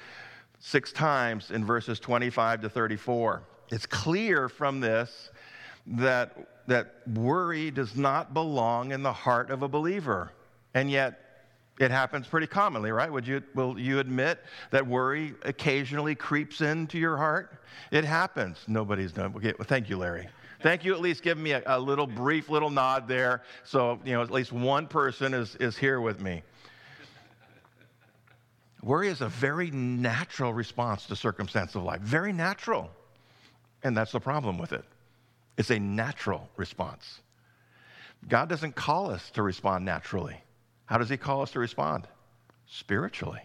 [0.60, 3.42] six times in verses 25 to 34.
[3.72, 5.32] It's clear from this
[5.88, 10.32] that, that worry does not belong in the heart of a believer.
[10.74, 11.20] And yet,
[11.80, 13.12] it happens pretty commonly, right?
[13.12, 14.40] Would you, will you admit
[14.72, 17.58] that worry occasionally creeps into your heart?
[17.92, 18.58] It happens.
[18.68, 19.34] Nobody's done.
[19.36, 20.28] Okay, well, thank you, Larry.
[20.62, 23.42] Thank you at least giving me a, a, little brief little nod there.
[23.66, 26.44] So, you know, at least one person is, is here with me.
[28.82, 32.02] Worry is a very natural response to circumstance of life.
[32.02, 32.92] Very natural.
[33.84, 34.86] And that's the problem with it.
[35.58, 37.22] It's a natural response.
[38.28, 40.38] God doesn't call us to respond naturally.
[40.86, 42.08] How does He call us to respond?
[42.66, 43.42] Spiritually.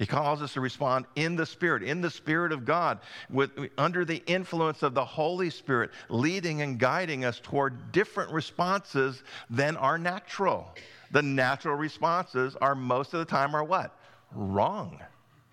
[0.00, 4.02] He calls us to respond in the Spirit, in the Spirit of God, with, under
[4.06, 9.98] the influence of the Holy Spirit, leading and guiding us toward different responses than our
[9.98, 10.74] natural.
[11.10, 13.94] The natural responses are most of the time are what?
[14.32, 14.98] Wrong.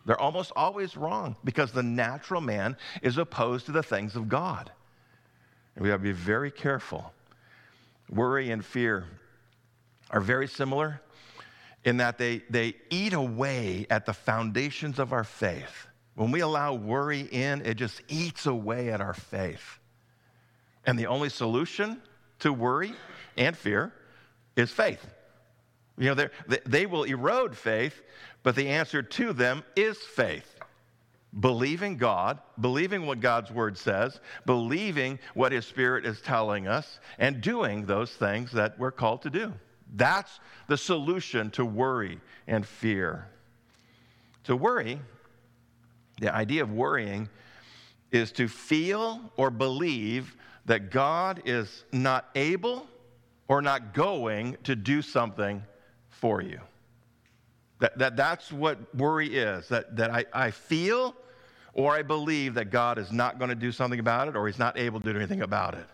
[0.06, 4.72] They're almost always wrong because the natural man is opposed to the things of God.
[5.80, 7.14] We have to be very careful.
[8.10, 9.06] Worry and fear
[10.10, 11.02] are very similar
[11.84, 15.88] in that they, they eat away at the foundations of our faith.
[16.16, 19.80] When we allow worry in, it just eats away at our faith.
[20.86, 22.02] And the only solution
[22.40, 22.94] to worry
[23.38, 23.94] and fear
[24.56, 25.06] is faith.
[25.98, 28.02] You know, they, they will erode faith,
[28.42, 30.57] but the answer to them is faith
[31.40, 37.42] believing God, believing what God's word says, believing what his spirit is telling us, and
[37.42, 39.54] doing those things that we're called to do.
[39.96, 43.28] That's the solution to worry and fear.
[44.46, 45.00] To worry,
[46.20, 47.30] the idea of worrying
[48.12, 50.36] is to feel or believe
[50.66, 52.88] that God is not able
[53.48, 55.64] or not going to do something
[56.10, 56.60] for you.
[57.80, 61.16] That, that, that's what worry is that, that I, I feel
[61.74, 64.58] or I believe that God is not going to do something about it or He's
[64.58, 65.86] not able to do anything about it.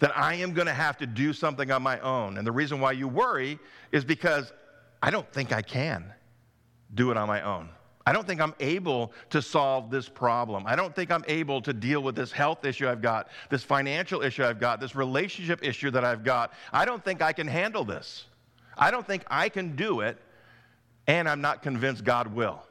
[0.00, 2.38] That I am going to have to do something on my own.
[2.38, 3.58] And the reason why you worry
[3.92, 4.52] is because
[5.02, 6.12] I don't think I can
[6.94, 7.68] do it on my own.
[8.06, 10.64] I don't think I'm able to solve this problem.
[10.66, 14.22] I don't think I'm able to deal with this health issue I've got, this financial
[14.22, 16.52] issue I've got, this relationship issue that I've got.
[16.72, 18.24] I don't think I can handle this.
[18.76, 20.18] I don't think I can do it,
[21.10, 22.62] and I'm not convinced God will.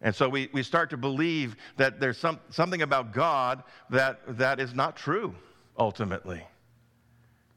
[0.00, 4.60] And so we, we start to believe that there's some, something about God that, that
[4.60, 5.34] is not true,
[5.78, 6.42] ultimately.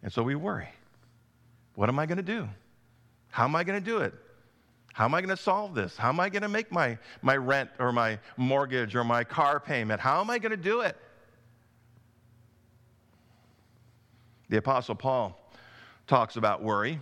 [0.04, 0.70] And so we worry.
[1.76, 2.48] What am I going to do?
[3.30, 4.14] How am I going to do it?
[4.94, 5.98] How am I going to solve this?
[5.98, 9.60] How am I going to make my, my rent or my mortgage or my car
[9.60, 10.00] payment?
[10.00, 10.98] How am I going to do it?
[14.50, 15.40] The Apostle Paul
[16.08, 17.00] talks about worry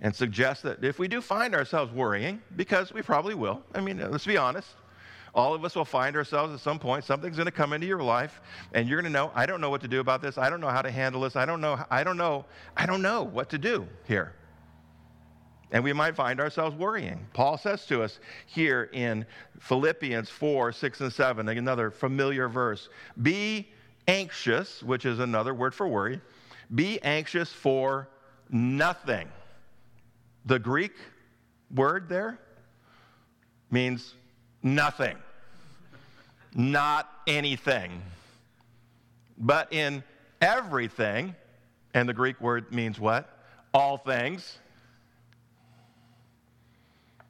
[0.00, 3.98] and suggest that if we do find ourselves worrying, because we probably will, I mean,
[4.10, 4.68] let's be honest,
[5.34, 8.02] all of us will find ourselves at some point, something's going to come into your
[8.02, 8.40] life,
[8.72, 10.38] and you're going to know, I don't know what to do about this.
[10.38, 11.36] I don't know how to handle this.
[11.36, 12.44] I don't know, I don't know,
[12.76, 14.34] I don't know what to do here
[15.74, 17.26] and we might find ourselves worrying.
[17.32, 19.26] Paul says to us here in
[19.58, 22.88] Philippians 4 6 and 7, another familiar verse
[23.20, 23.68] be
[24.06, 26.20] anxious, which is another word for worry,
[26.74, 28.08] be anxious for
[28.50, 29.28] nothing.
[30.46, 30.92] The Greek
[31.74, 32.38] word there
[33.70, 34.14] means
[34.62, 35.16] nothing,
[36.54, 38.02] not anything.
[39.38, 40.04] But in
[40.40, 41.34] everything,
[41.94, 43.28] and the Greek word means what?
[43.72, 44.58] All things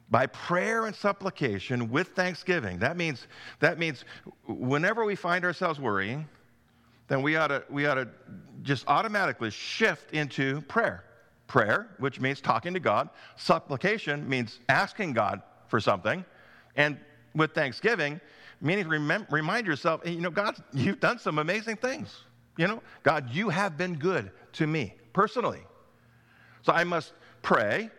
[0.09, 2.79] by prayer and supplication with thanksgiving.
[2.79, 3.27] That means,
[3.59, 4.05] that means
[4.47, 6.27] whenever we find ourselves worrying,
[7.07, 8.07] then we ought, to, we ought to
[8.61, 11.03] just automatically shift into prayer.
[11.47, 13.09] Prayer, which means talking to God.
[13.35, 16.25] Supplication means asking God for something.
[16.75, 16.97] And
[17.35, 18.19] with thanksgiving,
[18.61, 22.23] meaning remem- remind yourself, you know, God, you've done some amazing things.
[22.57, 25.61] You know, God, you have been good to me personally.
[26.63, 27.91] So I must pray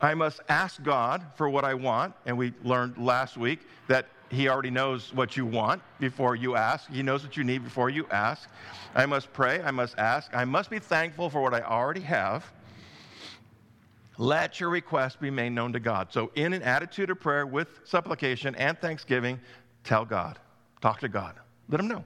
[0.00, 2.14] I must ask God for what I want.
[2.26, 6.90] And we learned last week that He already knows what you want before you ask.
[6.90, 8.48] He knows what you need before you ask.
[8.94, 9.62] I must pray.
[9.62, 10.34] I must ask.
[10.34, 12.50] I must be thankful for what I already have.
[14.18, 16.12] Let your request be made known to God.
[16.12, 19.40] So, in an attitude of prayer with supplication and thanksgiving,
[19.84, 20.38] tell God,
[20.80, 21.34] talk to God,
[21.68, 22.04] let Him know.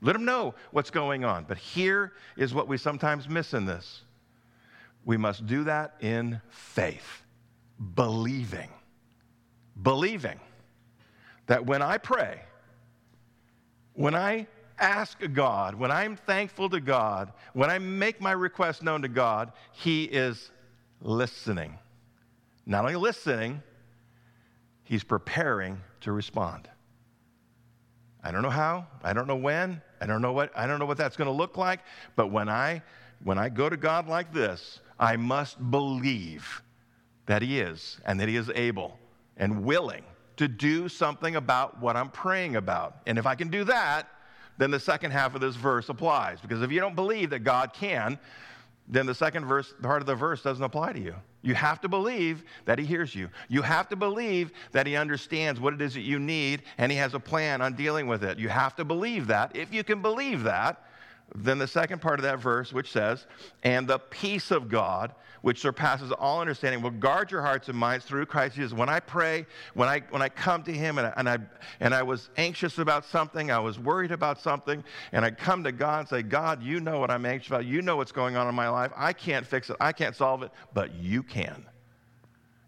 [0.00, 1.44] Let Him know what's going on.
[1.44, 4.02] But here is what we sometimes miss in this
[5.04, 7.22] we must do that in faith,
[7.94, 8.68] believing.
[9.82, 10.38] Believing
[11.46, 12.40] that when I pray,
[13.94, 14.46] when I
[14.78, 19.52] ask God, when I'm thankful to God, when I make my request known to God,
[19.72, 20.50] He is
[21.02, 21.78] listening.
[22.66, 23.62] Not only listening,
[24.84, 26.68] He's preparing to respond.
[28.22, 30.86] I don't know how, I don't know when, I don't know what, I don't know
[30.86, 31.80] what that's going to look like,
[32.14, 32.82] but when I
[33.24, 36.62] when I go to God like this, I must believe
[37.26, 38.98] that He is and that He is able
[39.36, 40.02] and willing
[40.36, 42.96] to do something about what I'm praying about.
[43.06, 44.08] And if I can do that,
[44.58, 46.40] then the second half of this verse applies.
[46.40, 48.18] Because if you don't believe that God can,
[48.92, 51.14] then the second verse, the part of the verse doesn't apply to you.
[51.40, 53.30] You have to believe that He hears you.
[53.48, 56.98] You have to believe that He understands what it is that you need and He
[56.98, 58.38] has a plan on dealing with it.
[58.38, 59.56] You have to believe that.
[59.56, 60.84] If you can believe that,
[61.34, 63.26] then the second part of that verse, which says,
[63.62, 68.04] And the peace of God, which surpasses all understanding, will guard your hearts and minds
[68.04, 68.72] through Christ Jesus.
[68.72, 71.38] When I pray, when I, when I come to Him and I, and, I,
[71.80, 75.72] and I was anxious about something, I was worried about something, and I come to
[75.72, 77.64] God and say, God, you know what I'm anxious about.
[77.64, 78.92] You know what's going on in my life.
[78.94, 79.76] I can't fix it.
[79.80, 81.64] I can't solve it, but you can.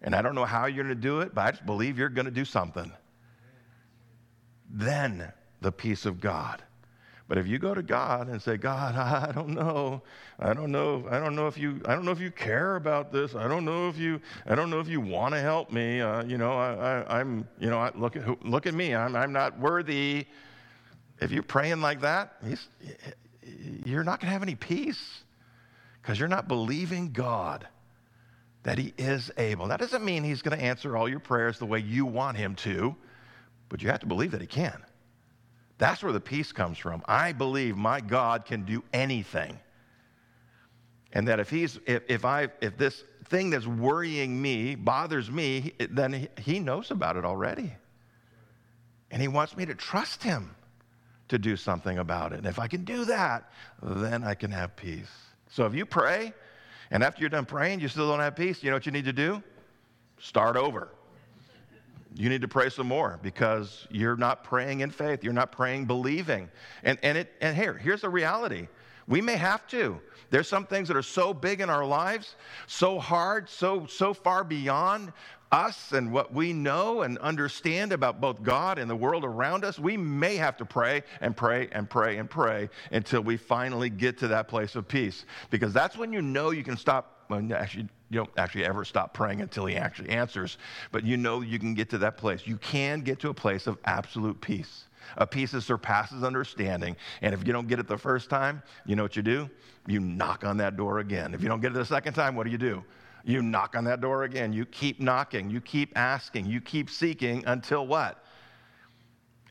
[0.00, 2.09] And I don't know how you're going to do it, but I just believe you're
[2.09, 2.92] going to do something.
[4.71, 6.62] Then the peace of God
[7.27, 8.94] but if you go to God and say, God,
[9.29, 10.02] I don't know,
[10.38, 13.12] I don't know, I don't know if you, I don't know if you care about
[13.12, 13.35] this.
[13.35, 16.00] I don't know if you, I don't know if you want to help me.
[16.00, 18.94] Uh, you know, I, am you know, I, look at look at me.
[18.94, 20.27] I'm, I'm not worthy.
[21.20, 22.42] If you're praying like that,
[23.85, 25.22] you're not going to have any peace
[26.02, 27.66] because you're not believing God
[28.64, 29.68] that He is able.
[29.68, 32.54] That doesn't mean He's going to answer all your prayers the way you want Him
[32.56, 32.94] to,
[33.70, 34.83] but you have to believe that He can.
[35.85, 37.02] That's where the peace comes from.
[37.04, 39.60] I believe my God can do anything.
[41.12, 45.74] And that if he's if, if I if this thing that's worrying me bothers me,
[45.90, 47.70] then he, knows about it already.
[49.10, 50.56] And he wants me to trust him
[51.28, 52.38] to do something about it.
[52.38, 53.50] And if I can do that,
[53.82, 55.12] then I can have peace.
[55.50, 56.32] So if you pray,
[56.92, 59.04] and after you're done praying, you still don't have peace, you know what you need
[59.04, 59.42] to do?
[60.18, 60.88] Start over.
[62.17, 65.25] You need to pray some more because you're not praying in faith.
[65.25, 66.48] You're not praying believing.
[66.85, 68.69] And, and, it, and here, here's the reality.
[69.06, 70.00] We may have to.
[70.31, 72.37] There's some things that are so big in our lives,
[72.67, 75.12] so hard, so, so far beyond
[75.52, 79.79] us and what we know and understand about both God and the world around us,
[79.79, 84.19] we may have to pray and pray and pray and pray until we finally get
[84.19, 85.27] to that place of peace.
[85.50, 87.13] Because that's when you know you can stop.
[87.29, 90.58] Well, actually, you don't actually ever stop praying until He actually answers,
[90.92, 92.46] but you know you can get to that place.
[92.46, 94.85] You can get to a place of absolute peace,
[95.16, 96.96] a peace that surpasses understanding.
[97.22, 99.48] And if you don't get it the first time, you know what you do?
[99.87, 101.35] You knock on that door again.
[101.35, 102.85] If you don't get it the second time, what do you do?
[103.25, 104.52] You knock on that door again.
[104.52, 105.48] You keep knocking.
[105.48, 106.46] You keep asking.
[106.46, 108.22] You keep seeking until what?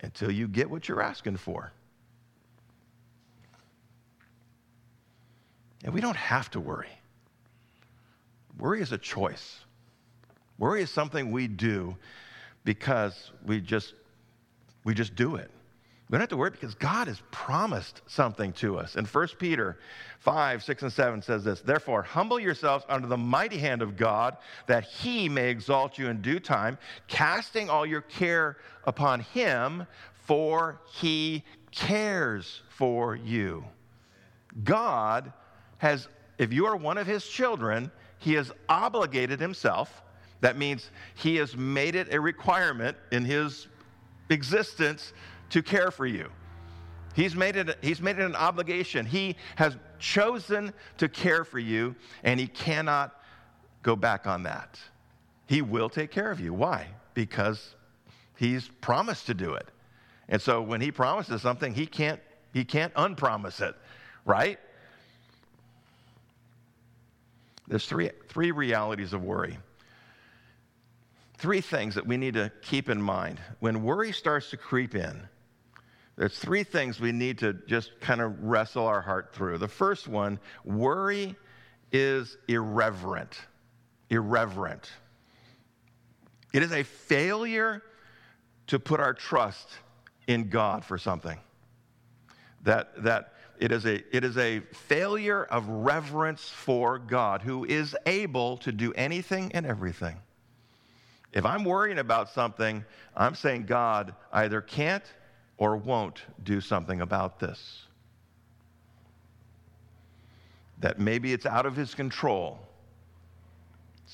[0.01, 1.71] Until you get what you're asking for.
[5.83, 6.89] And we don't have to worry.
[8.57, 9.59] Worry is a choice.
[10.57, 11.97] Worry is something we do
[12.63, 13.93] because we just
[14.83, 15.49] we just do it.
[16.09, 18.97] We don't have to worry because God has promised something to us.
[18.97, 19.79] And 1 Peter
[20.19, 24.37] 5, 6, and 7 says this Therefore, humble yourselves under the mighty hand of God,
[24.67, 26.77] that he may exalt you in due time,
[27.07, 33.63] casting all your care upon him, for he cares for you.
[34.63, 35.33] God
[35.79, 37.91] has, if you are one of his children,
[38.23, 40.01] he has obligated himself.
[40.39, 43.67] That means he has made it a requirement in his
[44.29, 45.11] existence
[45.49, 46.29] to care for you.
[47.15, 49.05] He's made, it, he's made it an obligation.
[49.05, 53.13] He has chosen to care for you, and he cannot
[53.83, 54.79] go back on that.
[55.47, 56.53] He will take care of you.
[56.53, 56.87] Why?
[57.13, 57.75] Because
[58.37, 59.67] he's promised to do it.
[60.29, 62.21] And so when he promises something, he can't,
[62.53, 63.75] he can't unpromise it,
[64.25, 64.59] right?
[67.67, 69.57] There's three, three realities of worry.
[71.37, 73.39] Three things that we need to keep in mind.
[73.59, 75.27] When worry starts to creep in,
[76.15, 79.57] there's three things we need to just kind of wrestle our heart through.
[79.57, 81.35] The first one worry
[81.91, 83.39] is irreverent.
[84.09, 84.91] Irreverent.
[86.53, 87.81] It is a failure
[88.67, 89.69] to put our trust
[90.27, 91.39] in God for something.
[92.61, 97.95] That, that it, is a, it is a failure of reverence for God who is
[98.05, 100.17] able to do anything and everything.
[101.33, 102.85] If I'm worrying about something,
[103.15, 105.03] I'm saying God either can't
[105.57, 107.83] or won't do something about this.
[110.79, 112.59] That maybe it's out of his control.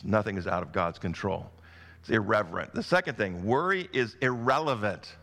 [0.04, 1.50] Nothing is out of God's control.
[2.02, 2.74] It's irreverent.
[2.74, 5.16] The second thing, worry is irrelevant.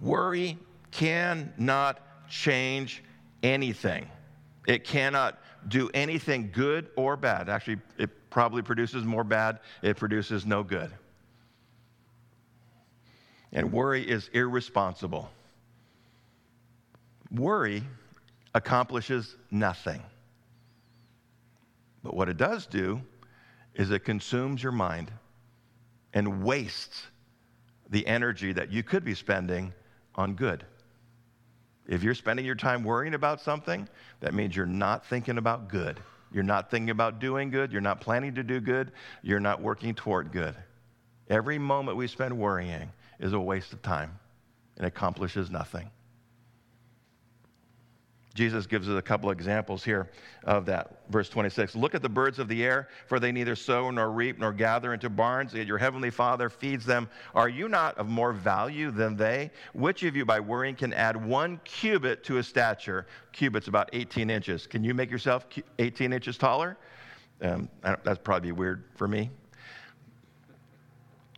[0.00, 0.58] Worry
[0.90, 3.02] cannot change
[3.42, 4.08] anything.
[4.66, 7.48] It cannot do anything good or bad.
[7.48, 10.90] Actually, it probably produces more bad, it produces no good.
[13.52, 15.30] And worry is irresponsible.
[17.30, 17.82] Worry
[18.54, 20.02] accomplishes nothing.
[22.02, 23.00] But what it does do
[23.74, 25.12] is it consumes your mind
[26.14, 27.06] and wastes
[27.90, 29.72] the energy that you could be spending
[30.14, 30.64] on good.
[31.88, 33.88] If you're spending your time worrying about something,
[34.20, 36.00] that means you're not thinking about good.
[36.32, 37.72] You're not thinking about doing good.
[37.72, 38.92] You're not planning to do good.
[39.22, 40.54] You're not working toward good.
[41.28, 44.18] Every moment we spend worrying is a waste of time
[44.76, 45.90] and accomplishes nothing.
[48.36, 50.10] Jesus gives us a couple examples here
[50.44, 51.00] of that.
[51.08, 54.38] Verse 26 Look at the birds of the air, for they neither sow nor reap
[54.38, 57.08] nor gather into barns, yet your heavenly Father feeds them.
[57.34, 59.50] Are you not of more value than they?
[59.72, 63.06] Which of you, by worrying, can add one cubit to his stature?
[63.32, 64.66] Cubit's about 18 inches.
[64.66, 65.46] Can you make yourself
[65.78, 66.76] 18 inches taller?
[67.40, 69.30] Um, that's probably weird for me.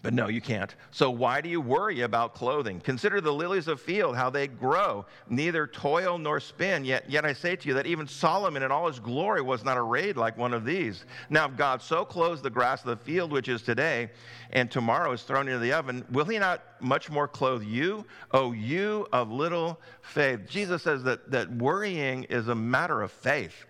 [0.01, 0.73] But no, you can't.
[0.93, 2.81] So why do you worry about clothing?
[2.81, 6.85] Consider the lilies of field, how they grow, neither toil nor spin.
[6.85, 9.77] Yet, yet I say to you that even Solomon in all his glory was not
[9.77, 11.05] arrayed like one of these.
[11.31, 14.11] Now, if God so clothes the grass of the field, which is today,
[14.53, 18.53] and tomorrow is thrown into the oven, will he not much more clothe you, O
[18.53, 20.49] you of little faith?
[20.49, 23.67] Jesus says that, that worrying is a matter of faith.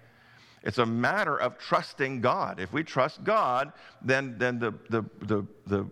[0.62, 2.60] It's a matter of trusting God.
[2.60, 3.72] If we trust God,
[4.02, 5.88] then, then the, the, the, the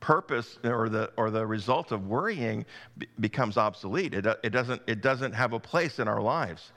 [0.00, 2.64] purpose or the, or the result of worrying
[2.98, 4.14] b- becomes obsolete.
[4.14, 6.72] It, it, doesn't, it doesn't have a place in our lives.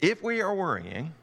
[0.00, 1.14] If we are worrying,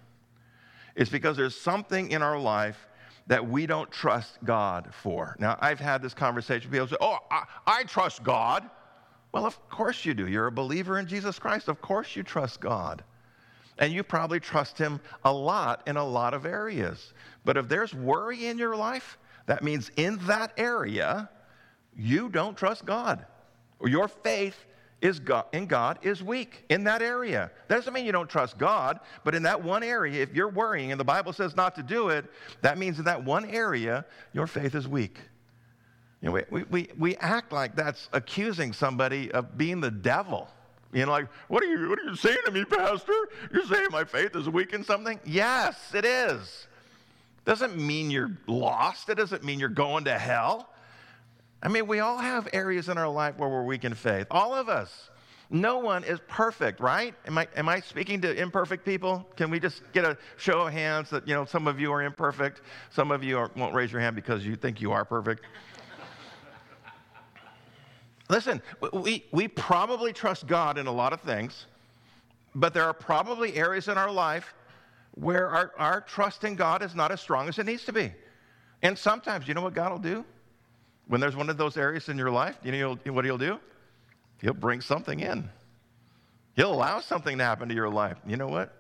[0.96, 2.88] it's because there's something in our life
[3.28, 5.36] that we don't trust God for.
[5.40, 6.70] Now, I've had this conversation.
[6.70, 8.70] with People say, Oh, I, I trust God.
[9.32, 10.28] Well, of course you do.
[10.28, 11.68] You're a believer in Jesus Christ.
[11.68, 13.04] Of course you trust God.
[13.80, 17.14] And you probably trust Him a lot in a lot of areas.
[17.44, 21.30] But if there's worry in your life, that means in that area,
[21.96, 23.26] you don't trust God.
[23.80, 24.66] Or your faith
[25.02, 27.52] is God, in God is weak in that area.
[27.68, 30.92] That doesn't mean you don't trust God, but in that one area, if you're worrying
[30.92, 32.26] and the Bible says not to do it,
[32.62, 35.18] that means in that one area, your faith is weak.
[36.22, 40.48] You know, we, we, we act like that's accusing somebody of being the devil.
[40.94, 43.14] You know, like, what are you, what are you saying to me, Pastor?
[43.52, 45.20] You're saying my faith is weak in something?
[45.26, 46.68] Yes, it is.
[47.46, 49.10] Doesn't mean you're lost.
[49.10, 50.70] It doesn't mean you're going to hell.
[51.62, 54.28] I mean, we all have areas in our life where we're weak in faith.
[54.32, 55.10] All of us.
[55.50, 57.14] No one is perfect, right?
[57.28, 59.28] Am I, am I speaking to imperfect people?
[59.36, 62.02] Can we just get a show of hands that, you know, some of you are
[62.02, 62.62] imperfect?
[62.90, 65.44] Some of you are, won't raise your hand because you think you are perfect.
[68.30, 68.62] Listen,
[68.94, 71.68] we, we probably trust God in a lot of things,
[72.56, 74.56] but there are probably areas in our life
[75.16, 78.12] where our, our trust in God is not as strong as it needs to be.
[78.82, 80.26] And sometimes, you know what God will do?
[81.08, 83.60] When there's one of those areas in your life, you know what he'll do?
[84.42, 85.50] He'll bring something in.
[86.56, 88.18] He'll allow something to happen to your life.
[88.26, 88.74] You know what?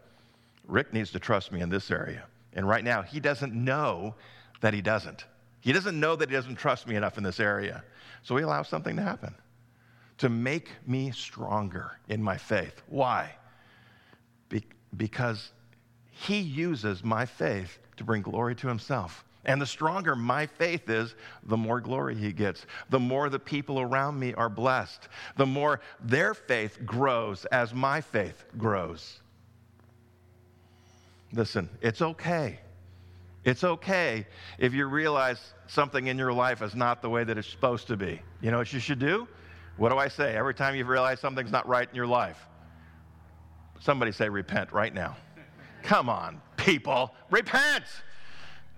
[0.68, 2.24] Rick needs to trust me in this area.
[2.54, 4.16] And right now, he doesn't know
[4.62, 5.26] that he doesn't.
[5.60, 7.84] He doesn't know that he doesn't trust me enough in this area.
[8.24, 9.34] So he allows something to happen
[10.20, 12.82] to make me stronger in my faith.
[12.88, 13.36] Why?
[14.50, 14.64] Be-
[14.96, 15.52] because
[16.16, 19.26] he uses my faith to bring glory to himself.
[19.46, 22.66] And the stronger my faith is, the more glory he gets.
[22.90, 25.10] The more the people around me are blessed.
[25.36, 29.20] The more their faith grows as my faith grows.
[31.34, 32.60] Listen, it's okay.
[33.44, 34.26] It's okay
[34.60, 37.98] if you realize something in your life is not the way that it's supposed to
[37.98, 38.22] be.
[38.40, 39.28] You know what you should do?
[39.76, 42.40] What do I say every time you realize something's not right in your life?
[43.82, 45.18] Somebody say, repent right now.
[45.84, 47.84] Come on, people, repent.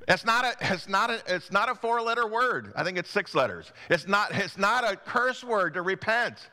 [0.08, 2.74] It's not a, it's not a, it's not a four letter word.
[2.76, 3.72] I think it's six letters.
[3.90, 6.50] It's not, it's not a curse word to repent.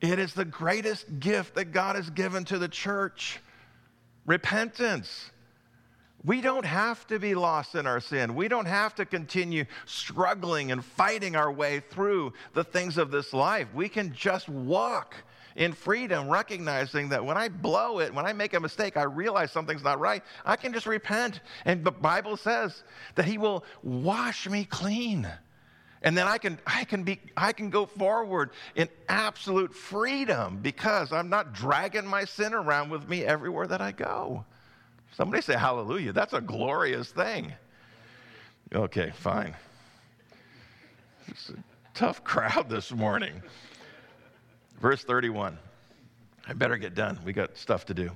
[0.00, 3.40] It is the greatest gift that God has given to the church
[4.24, 5.30] repentance.
[6.24, 8.34] We don't have to be lost in our sin.
[8.34, 13.32] We don't have to continue struggling and fighting our way through the things of this
[13.32, 13.68] life.
[13.74, 15.14] We can just walk
[15.56, 19.50] in freedom, recognizing that when I blow it, when I make a mistake, I realize
[19.50, 21.40] something's not right, I can just repent.
[21.64, 22.82] And the Bible says
[23.14, 25.30] that He will wash me clean.
[26.02, 31.12] And then I can, I, can be, I can go forward in absolute freedom because
[31.12, 34.44] I'm not dragging my sin around with me everywhere that I go.
[35.14, 36.12] Somebody say hallelujah.
[36.12, 37.52] That's a glorious thing.
[38.74, 39.54] Okay, fine.
[41.28, 41.54] It's a
[41.92, 43.42] tough crowd this morning.
[44.80, 45.58] Verse 31.
[46.48, 47.18] I better get done.
[47.24, 48.10] We got stuff to do.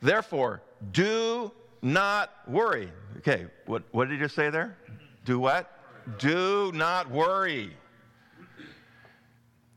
[0.00, 2.90] Therefore, do not worry.
[3.18, 4.76] Okay, what, what did just say there?
[5.24, 5.70] Do what?
[6.18, 7.76] Do not worry.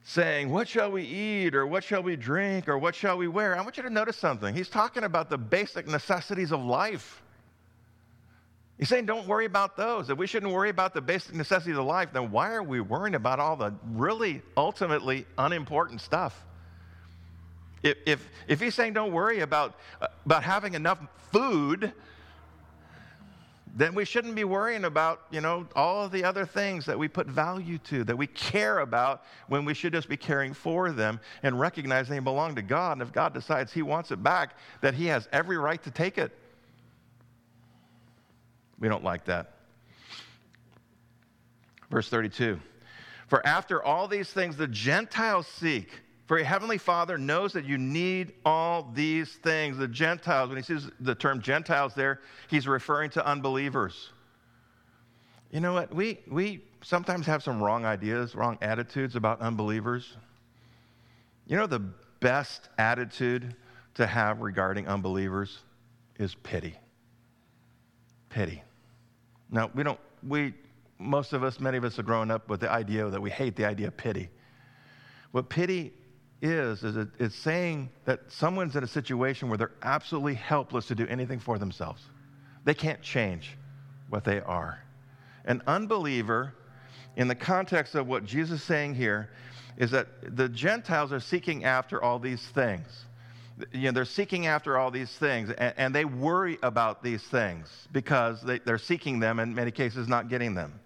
[0.03, 3.57] Saying, What shall we eat, or what shall we drink, or what shall we wear?
[3.57, 4.53] I want you to notice something.
[4.53, 7.21] He's talking about the basic necessities of life.
[8.81, 10.09] He's saying, Don't worry about those.
[10.09, 13.13] If we shouldn't worry about the basic necessities of life, then why are we worrying
[13.13, 16.43] about all the really ultimately unimportant stuff?
[17.83, 20.97] If, if, if he's saying don't worry about, uh, about having enough
[21.31, 21.93] food,
[23.75, 27.27] then we shouldn't be worrying about, you know, all the other things that we put
[27.27, 31.59] value to, that we care about, when we should just be caring for them and
[31.59, 32.93] recognizing they belong to God.
[32.93, 36.17] And if God decides He wants it back, that He has every right to take
[36.17, 36.35] it.
[38.81, 39.53] We don't like that.
[41.89, 42.59] Verse 32
[43.27, 45.89] For after all these things the Gentiles seek,
[46.25, 49.77] for your heavenly Father knows that you need all these things.
[49.77, 54.09] The Gentiles, when he says the term Gentiles there, he's referring to unbelievers.
[55.51, 55.93] You know what?
[55.93, 60.15] We, we sometimes have some wrong ideas, wrong attitudes about unbelievers.
[61.45, 61.83] You know, the
[62.21, 63.55] best attitude
[63.95, 65.59] to have regarding unbelievers
[66.17, 66.75] is pity.
[68.29, 68.63] Pity.
[69.51, 70.53] Now, we don't, we,
[70.97, 73.55] most of us, many of us have grown up with the idea that we hate
[73.55, 74.29] the idea of pity.
[75.31, 75.93] What pity
[76.41, 80.95] is, is it, it's saying that someone's in a situation where they're absolutely helpless to
[80.95, 82.01] do anything for themselves.
[82.63, 83.57] They can't change
[84.09, 84.81] what they are.
[85.45, 86.53] An unbeliever,
[87.15, 89.31] in the context of what Jesus is saying here,
[89.77, 93.05] is that the Gentiles are seeking after all these things.
[93.71, 97.87] You know, they're seeking after all these things, and, and they worry about these things
[97.91, 100.79] because they, they're seeking them, and in many cases, not getting them.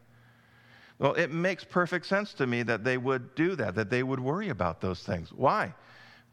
[0.98, 4.20] Well, it makes perfect sense to me that they would do that, that they would
[4.20, 5.32] worry about those things.
[5.34, 5.74] Why?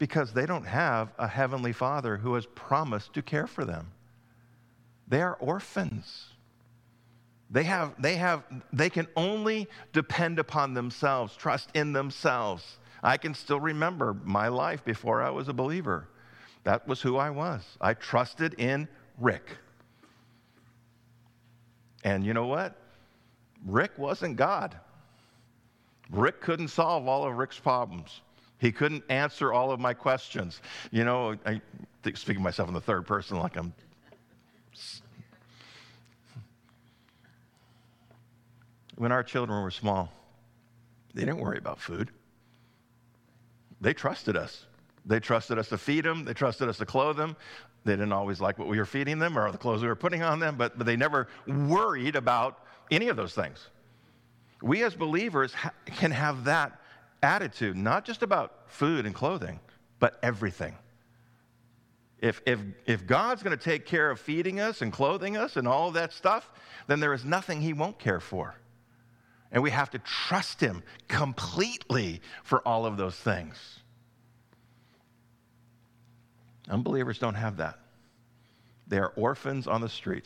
[0.03, 3.91] because they don't have a heavenly father who has promised to care for them.
[5.07, 6.25] They are orphans.
[7.49, 12.79] They have, they have, they can only depend upon themselves, trust in themselves.
[13.03, 16.09] I can still remember my life before I was a believer.
[16.63, 17.61] That was who I was.
[17.81, 18.87] I trusted in
[19.19, 19.57] Rick.
[22.03, 22.75] And you know what?
[23.65, 24.77] Rick wasn't God.
[26.09, 28.21] Rick couldn't solve all of Rick's problems.
[28.59, 30.61] He couldn't answer all of my questions.
[30.91, 31.61] You know, I
[32.13, 33.73] speaking of myself in the third person like I'm.
[38.95, 40.11] When our children were small,
[41.13, 42.11] they didn't worry about food.
[43.81, 44.65] They trusted us.
[45.05, 47.35] They trusted us to feed them, they trusted us to clothe them.
[47.85, 50.23] They didn't always like what we were feeding them or the clothes we were putting
[50.23, 53.67] on them, but, but they never worried about any of those things.
[54.61, 56.79] We as believers ha- can have that
[57.21, 59.59] attitude, not just about food and clothing,
[59.99, 60.75] but everything.
[62.19, 65.67] If, if, if God's going to take care of feeding us and clothing us and
[65.67, 66.49] all that stuff,
[66.87, 68.55] then there is nothing He won't care for.
[69.51, 73.79] And we have to trust Him completely for all of those things.
[76.69, 77.79] Unbelievers don't have that.
[78.87, 80.25] They are orphans on the street,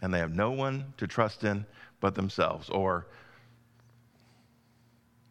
[0.00, 1.66] and they have no one to trust in
[2.00, 3.06] but themselves, or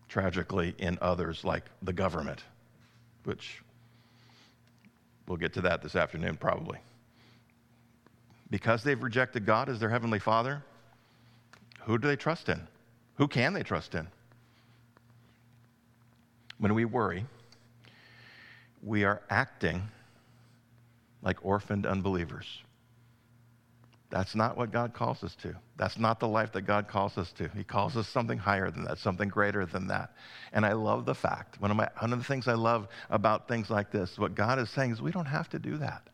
[0.09, 2.43] tragically, in others like the government,
[3.23, 3.61] which
[5.27, 6.79] we'll get to that this afternoon probably.
[8.49, 10.63] Because they've rejected God as their heavenly Father,
[11.81, 12.67] who do they trust in?
[13.15, 14.07] Who can they trust in?
[16.57, 17.25] When we worry,
[18.83, 19.83] we are acting
[21.21, 22.61] like orphaned unbelievers.
[24.09, 25.53] That's not what God calls us to.
[25.75, 27.49] That's not the life that God calls us to.
[27.49, 30.13] He calls us something higher than that, something greater than that.
[30.53, 33.49] And I love the fact, one of, my, one of the things I love about
[33.49, 36.07] things like this, what God is saying is we don't have to do that.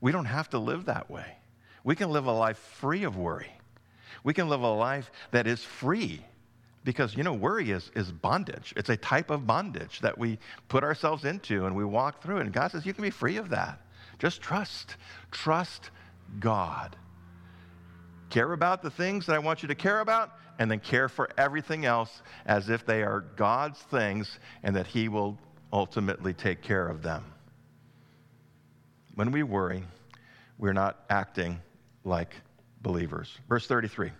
[0.00, 1.38] We don't have to live that way.
[1.82, 3.52] We can live a life free of worry.
[4.22, 6.22] We can live a life that is free
[6.88, 8.72] because, you know, worry is, is bondage.
[8.74, 12.38] It's a type of bondage that we put ourselves into and we walk through.
[12.38, 13.82] And God says, you can be free of that.
[14.18, 14.96] Just trust.
[15.30, 15.90] Trust
[16.40, 16.96] God.
[18.30, 21.28] Care about the things that I want you to care about, and then care for
[21.36, 25.38] everything else as if they are God's things and that He will
[25.70, 27.22] ultimately take care of them.
[29.14, 29.84] When we worry,
[30.56, 31.60] we're not acting
[32.02, 32.34] like
[32.80, 33.36] believers.
[33.46, 34.10] Verse 33.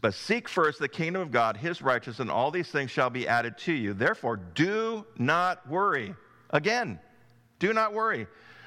[0.00, 3.28] But seek first the kingdom of God, his righteousness, and all these things shall be
[3.28, 3.92] added to you.
[3.92, 6.14] Therefore, do not worry.
[6.50, 6.98] Again,
[7.58, 8.26] do not worry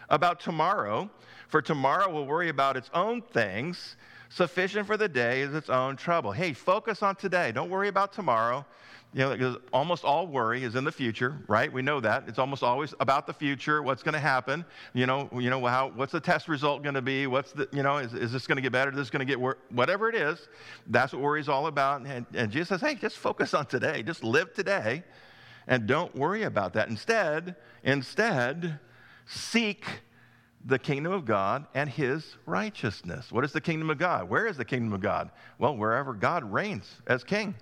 [0.09, 1.09] about tomorrow,
[1.47, 3.95] for tomorrow will worry about its own things.
[4.29, 6.31] Sufficient for the day is its own trouble.
[6.31, 7.51] Hey, focus on today.
[7.51, 8.65] Don't worry about tomorrow.
[9.17, 11.73] You know, almost all worry is in the future, right?
[11.73, 12.25] We know that.
[12.27, 14.63] It's almost always about the future, what's going to happen.
[14.93, 17.25] You know, you know how, what's the test result going to be?
[17.25, 18.91] What's the, you know, is, is this going to get better?
[18.91, 19.57] Is this going to get worse?
[19.71, 20.47] Whatever it is,
[20.85, 22.05] that's what worry is all about.
[22.05, 24.03] And, and Jesus says, hey, just focus on today.
[24.03, 25.03] Just live today
[25.65, 26.87] and don't worry about that.
[26.87, 28.77] Instead, instead,
[29.25, 29.83] seek
[30.63, 33.31] the kingdom of God and his righteousness.
[33.31, 34.29] What is the kingdom of God?
[34.29, 35.31] Where is the kingdom of God?
[35.57, 37.55] Well, wherever God reigns as king.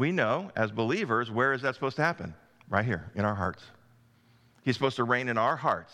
[0.00, 2.34] We know as believers, where is that supposed to happen?
[2.70, 3.62] Right here in our hearts.
[4.64, 5.92] He's supposed to reign in our hearts.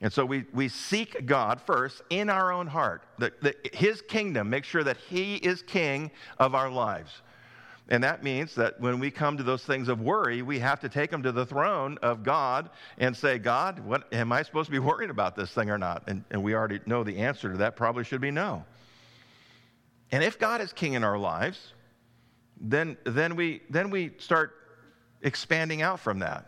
[0.00, 4.48] And so we, we seek God first in our own heart, the, the, his kingdom,
[4.48, 7.20] make sure that he is king of our lives.
[7.90, 10.88] And that means that when we come to those things of worry, we have to
[10.88, 14.72] take them to the throne of God and say, God, what am I supposed to
[14.72, 16.04] be worried about this thing or not?
[16.06, 18.64] And, and we already know the answer to that probably should be no.
[20.10, 21.74] And if God is king in our lives,
[22.62, 24.54] then, then, we, then we start
[25.22, 26.46] expanding out from that.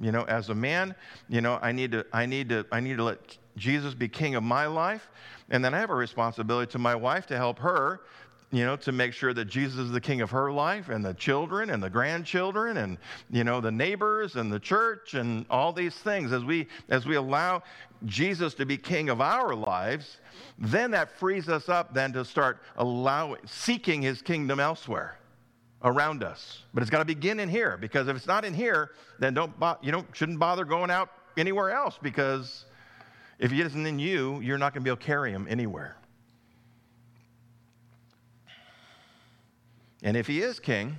[0.00, 0.94] You know, as a man,
[1.28, 4.34] you know, I need to, I need to, I need to let Jesus be king
[4.34, 5.10] of my life.
[5.50, 8.00] And then I have a responsibility to my wife to help her
[8.52, 11.14] you know, to make sure that Jesus is the king of her life and the
[11.14, 12.96] children and the grandchildren and,
[13.28, 16.32] you know, the neighbors and the church and all these things.
[16.32, 17.64] As we, as we allow
[18.04, 20.18] Jesus to be king of our lives,
[20.58, 25.18] then that frees us up then to start allowing, seeking his kingdom elsewhere
[25.82, 26.62] around us.
[26.72, 29.58] But it's got to begin in here because if it's not in here, then don't,
[29.58, 32.64] bo- you know, shouldn't bother going out anywhere else because
[33.38, 35.96] if he isn't in you, you're not going to be able to carry him anywhere.
[40.02, 40.96] And if he is king,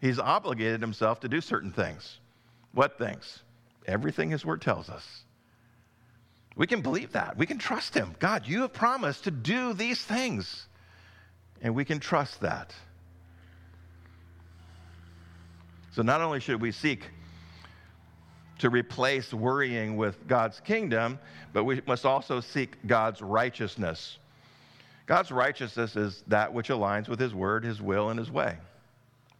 [0.00, 2.18] he's obligated himself to do certain things.
[2.72, 3.42] What things?
[3.86, 5.24] Everything his word tells us.
[6.56, 7.36] We can believe that.
[7.36, 8.14] We can trust him.
[8.18, 10.66] God, you have promised to do these things.
[11.62, 12.74] And we can trust that.
[15.92, 17.04] So not only should we seek
[18.58, 21.18] to replace worrying with God's kingdom,
[21.52, 24.18] but we must also seek God's righteousness.
[25.06, 28.58] God's righteousness is that which aligns with His word, His will, and His way.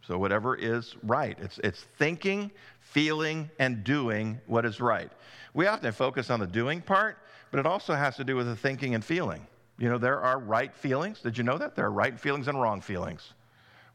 [0.05, 5.11] So, whatever is right, it's, it's thinking, feeling, and doing what is right.
[5.53, 7.19] We often focus on the doing part,
[7.51, 9.45] but it also has to do with the thinking and feeling.
[9.77, 11.21] You know, there are right feelings.
[11.21, 11.75] Did you know that?
[11.75, 13.33] There are right feelings and wrong feelings.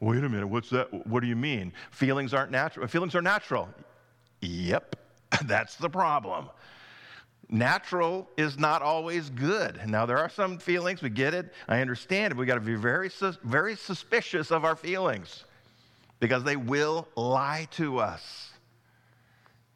[0.01, 1.07] Wait a minute, what's that?
[1.07, 1.73] What do you mean?
[1.91, 2.87] Feelings aren't natural.
[2.87, 3.69] Feelings are natural.
[4.43, 4.97] Yep,
[5.45, 6.51] that's the problem.
[7.49, 9.81] Natural is not always good.
[9.87, 12.37] Now, there are some feelings, we get it, I understand it.
[12.37, 13.11] We got to be very,
[13.45, 15.45] very suspicious of our feelings
[16.19, 18.51] because they will lie to us.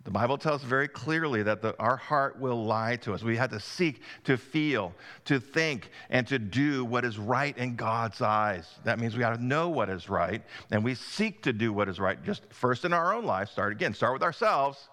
[0.05, 3.23] The Bible tells very clearly that the, our heart will lie to us.
[3.23, 4.95] We have to seek to feel,
[5.27, 8.67] to think, and to do what is right in God's eyes.
[8.85, 11.87] That means we got to know what is right, and we seek to do what
[11.87, 12.23] is right.
[12.25, 14.89] Just first in our own life, start again, start with ourselves,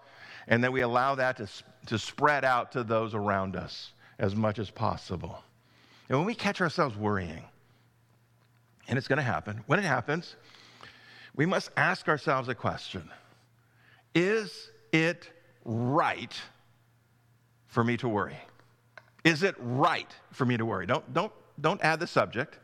[0.46, 1.48] and then we allow that to,
[1.86, 5.42] to spread out to those around us as much as possible.
[6.10, 7.44] And when we catch ourselves worrying,
[8.88, 10.36] and it's going to happen, when it happens,
[11.34, 13.08] we must ask ourselves a question
[14.14, 15.30] Is it
[15.64, 16.34] right
[17.66, 18.36] for me to worry?
[19.24, 20.86] Is it right for me to worry?
[20.86, 22.58] Don't, don't, don't add the subject.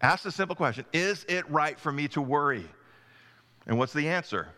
[0.00, 2.68] Ask the simple question Is it right for me to worry?
[3.66, 4.48] And what's the answer?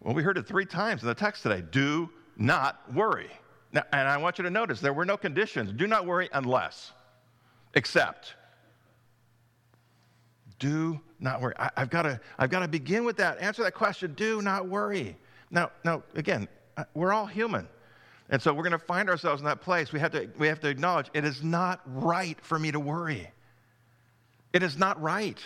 [0.00, 1.62] Well, we heard it three times in the text today.
[1.70, 3.30] Do not worry.
[3.72, 5.72] Now, and I want you to notice there were no conditions.
[5.72, 6.92] Do not worry unless,
[7.74, 8.34] except.
[10.58, 11.54] Do not worry.
[11.58, 13.38] I, have got to, I've got to begin with that.
[13.40, 14.14] Answer that question.
[14.14, 15.16] Do not worry.
[15.50, 17.68] Now, now, again, uh, we're all human.
[18.28, 19.92] And so we're going to find ourselves in that place.
[19.92, 23.30] We have, to, we have to acknowledge it is not right for me to worry.
[24.52, 25.38] It is not right.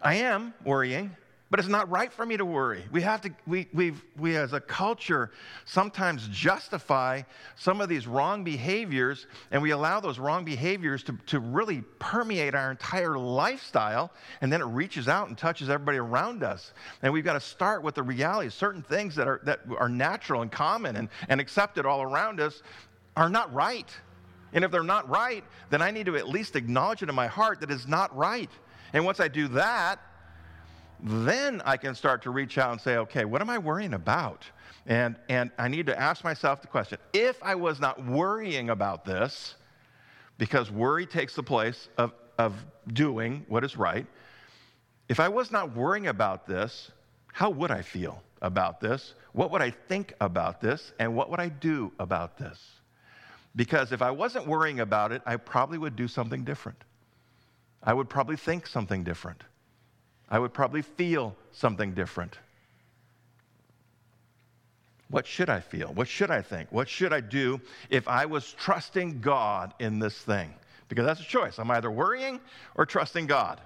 [0.00, 1.14] I am worrying.
[1.50, 2.84] But it's not right for me to worry.
[2.92, 5.30] We have to, we, we we as a culture
[5.64, 7.22] sometimes justify
[7.56, 12.54] some of these wrong behaviors, and we allow those wrong behaviors to, to really permeate
[12.54, 16.74] our entire lifestyle, and then it reaches out and touches everybody around us.
[17.00, 20.42] And we've got to start with the reality certain things that are, that are natural
[20.42, 22.62] and common and, and accepted all around us
[23.16, 23.90] are not right.
[24.52, 27.26] And if they're not right, then I need to at least acknowledge it in my
[27.26, 28.50] heart that it's not right.
[28.92, 30.00] And once I do that,
[31.02, 34.44] then I can start to reach out and say, okay, what am I worrying about?
[34.86, 39.04] And, and I need to ask myself the question if I was not worrying about
[39.04, 39.54] this,
[40.38, 42.54] because worry takes the place of, of
[42.92, 44.06] doing what is right,
[45.08, 46.90] if I was not worrying about this,
[47.32, 49.14] how would I feel about this?
[49.32, 50.92] What would I think about this?
[50.98, 52.58] And what would I do about this?
[53.56, 56.82] Because if I wasn't worrying about it, I probably would do something different.
[57.82, 59.42] I would probably think something different.
[60.30, 62.38] I would probably feel something different.
[65.10, 65.88] What should I feel?
[65.88, 66.70] What should I think?
[66.70, 70.52] What should I do if I was trusting God in this thing?
[70.88, 71.58] Because that's a choice.
[71.58, 72.40] I'm either worrying
[72.74, 73.60] or trusting God.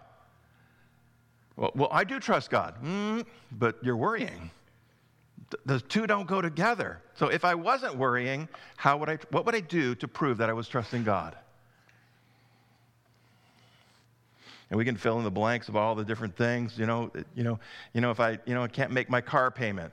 [1.56, 4.50] Well, well I do trust God, mm, but you're worrying.
[5.66, 7.02] The two don't go together.
[7.14, 10.48] So if I wasn't worrying, how would I, what would I do to prove that
[10.48, 11.36] I was trusting God?
[14.72, 16.78] And we can fill in the blanks of all the different things.
[16.78, 17.60] You know, you know,
[17.92, 19.92] you know, if I, you know, I can't make my car payment,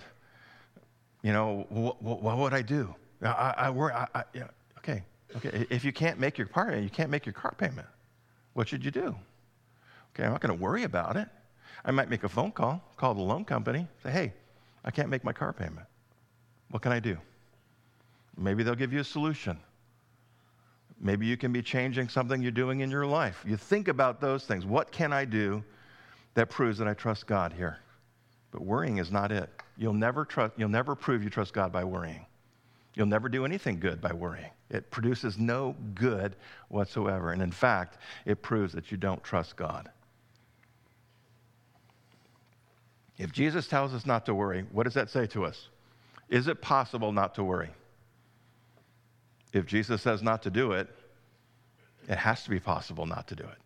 [1.21, 2.95] you know, what, what would I do?
[3.21, 3.91] I, I worry.
[3.91, 5.03] I, I, yeah, okay,
[5.35, 5.67] okay.
[5.69, 7.89] If you can't make your car, you can't make your car payment.
[8.53, 9.13] What should you do?
[10.15, 11.27] Okay, I'm not going to worry about it.
[11.83, 14.33] I might make a phone call, call the loan company, say, hey,
[14.85, 15.87] I can't make my car payment.
[16.69, 17.17] What can I do?
[18.37, 19.59] Maybe they'll give you a solution.
[21.01, 23.43] Maybe you can be changing something you're doing in your life.
[23.47, 24.65] You think about those things.
[24.65, 25.63] What can I do
[26.33, 27.79] that proves that I trust God here?
[28.51, 29.49] But worrying is not it.
[29.77, 32.25] You'll never, trust, you'll never prove you trust God by worrying.
[32.95, 34.49] You'll never do anything good by worrying.
[34.69, 36.35] It produces no good
[36.67, 37.31] whatsoever.
[37.31, 39.89] And in fact, it proves that you don't trust God.
[43.17, 45.69] If Jesus tells us not to worry, what does that say to us?
[46.29, 47.69] Is it possible not to worry?
[49.53, 50.87] If Jesus says not to do it,
[52.07, 53.57] it has to be possible not to do it.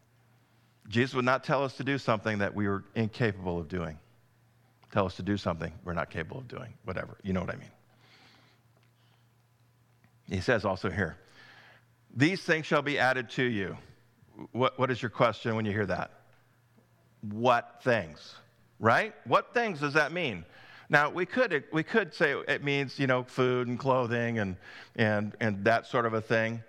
[0.90, 3.98] Jesus would not tell us to do something that we were incapable of doing.
[4.92, 7.18] Tell us to do something we're not capable of doing, whatever.
[7.24, 7.72] You know what I mean.
[10.30, 11.18] He says also here,
[12.16, 13.78] these things shall be added to you.
[14.52, 16.12] What, what is your question when you hear that?
[17.22, 18.36] What things?
[18.80, 19.14] Right?
[19.26, 20.46] What things does that mean?
[20.90, 24.58] Now, we could, we could say it means, you know, food and clothing and,
[24.96, 26.62] and, and that sort of a thing.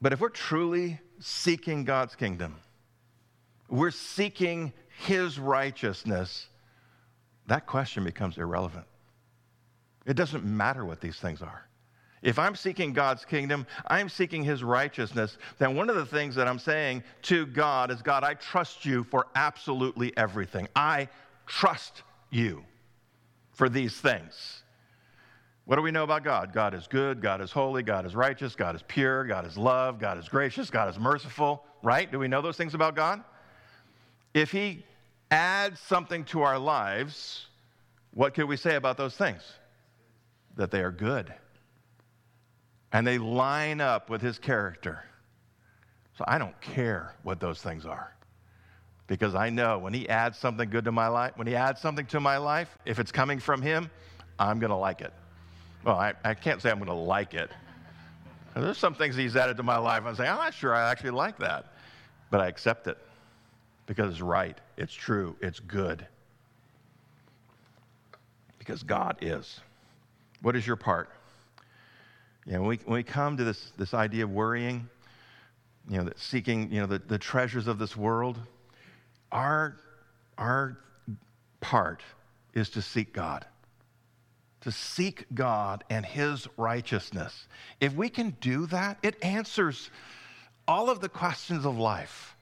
[0.00, 2.56] But if we're truly seeking God's kingdom,
[3.68, 4.72] we're seeking
[5.06, 6.48] His righteousness,
[7.46, 8.86] that question becomes irrelevant.
[10.06, 11.68] It doesn't matter what these things are.
[12.22, 16.48] If I'm seeking God's kingdom, I'm seeking his righteousness, then one of the things that
[16.48, 20.66] I'm saying to God is God, I trust you for absolutely everything.
[20.74, 21.08] I
[21.46, 22.64] trust you
[23.54, 24.62] for these things.
[25.64, 26.52] What do we know about God?
[26.52, 29.98] God is good, God is holy, God is righteous, God is pure, God is love,
[29.98, 32.10] God is gracious, God is merciful, right?
[32.10, 33.24] Do we know those things about God?
[34.34, 34.84] If He
[35.30, 37.46] adds something to our lives,
[38.12, 39.42] what can we say about those things?
[40.56, 41.32] That they are good.
[42.92, 45.02] And they line up with His character.
[46.18, 48.13] So I don't care what those things are.
[49.06, 52.06] Because I know when He adds something good to my life, when He adds something
[52.06, 53.90] to my life, if it's coming from Him,
[54.38, 55.12] I'm going to like it.
[55.84, 57.50] Well, I, I can't say I'm going to like it.
[58.54, 60.04] There's some things he's added to my life.
[60.06, 61.72] I'm saying, I'm not sure I actually like that.
[62.30, 62.98] But I accept it
[63.86, 66.06] because it's right, it's true, it's good.
[68.58, 69.60] Because God is.
[70.40, 71.10] What is your part?
[72.46, 74.88] You know, when we, when we come to this, this idea of worrying,
[75.88, 78.38] you know, seeking, you know, the, the treasures of this world,
[79.34, 79.76] our,
[80.38, 80.78] our
[81.60, 82.02] part
[82.54, 83.44] is to seek God
[84.64, 87.48] to seek God and His righteousness.
[87.80, 89.90] If we can do that, it answers
[90.66, 92.34] all of the questions of life.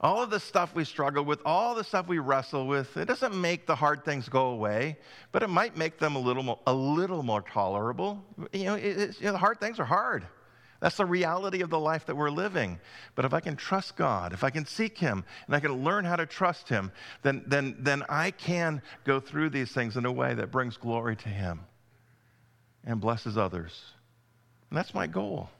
[0.00, 3.38] All of the stuff we struggle with, all the stuff we wrestle with, it doesn't
[3.38, 4.96] make the hard things go away,
[5.30, 8.24] but it might make them a little more, a little more tolerable.
[8.52, 10.26] You know, it, you know the hard things are hard.
[10.82, 12.80] That's the reality of the life that we're living.
[13.14, 16.04] But if I can trust God, if I can seek Him, and I can learn
[16.04, 16.90] how to trust Him,
[17.22, 21.14] then, then, then I can go through these things in a way that brings glory
[21.14, 21.60] to Him
[22.84, 23.80] and blesses others.
[24.70, 25.50] And that's my goal.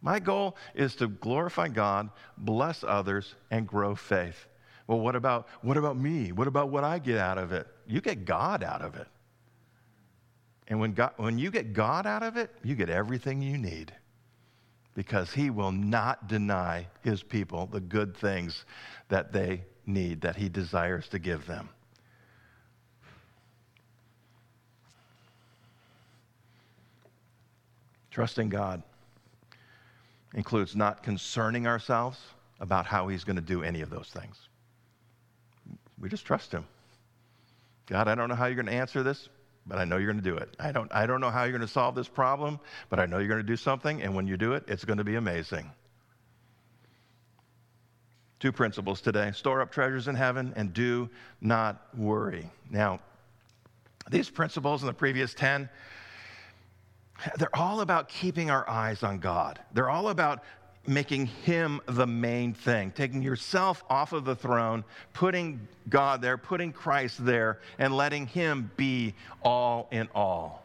[0.00, 2.08] My goal is to glorify God,
[2.38, 4.46] bless others, and grow faith.
[4.86, 6.32] Well, what about, what about me?
[6.32, 7.66] What about what I get out of it?
[7.86, 9.08] You get God out of it.
[10.68, 13.92] And when, God, when you get God out of it, you get everything you need
[14.94, 18.64] because he will not deny his people the good things
[19.08, 21.68] that they need, that he desires to give them.
[28.10, 28.82] Trusting God
[30.34, 32.18] includes not concerning ourselves
[32.58, 34.36] about how he's going to do any of those things.
[35.98, 36.64] We just trust him.
[37.86, 39.28] God, I don't know how you're going to answer this,
[39.70, 40.54] but I know you're going to do it.
[40.58, 42.58] I don't, I don't know how you're going to solve this problem,
[42.88, 44.98] but I know you're going to do something, and when you do it, it's going
[44.98, 45.70] to be amazing.
[48.40, 51.08] Two principles today store up treasures in heaven and do
[51.40, 52.50] not worry.
[52.68, 52.98] Now,
[54.10, 55.68] these principles in the previous 10,
[57.36, 59.60] they're all about keeping our eyes on God.
[59.72, 60.42] They're all about
[60.86, 66.72] making him the main thing, taking yourself off of the throne, putting God there, putting
[66.72, 70.64] Christ there, and letting him be all in all.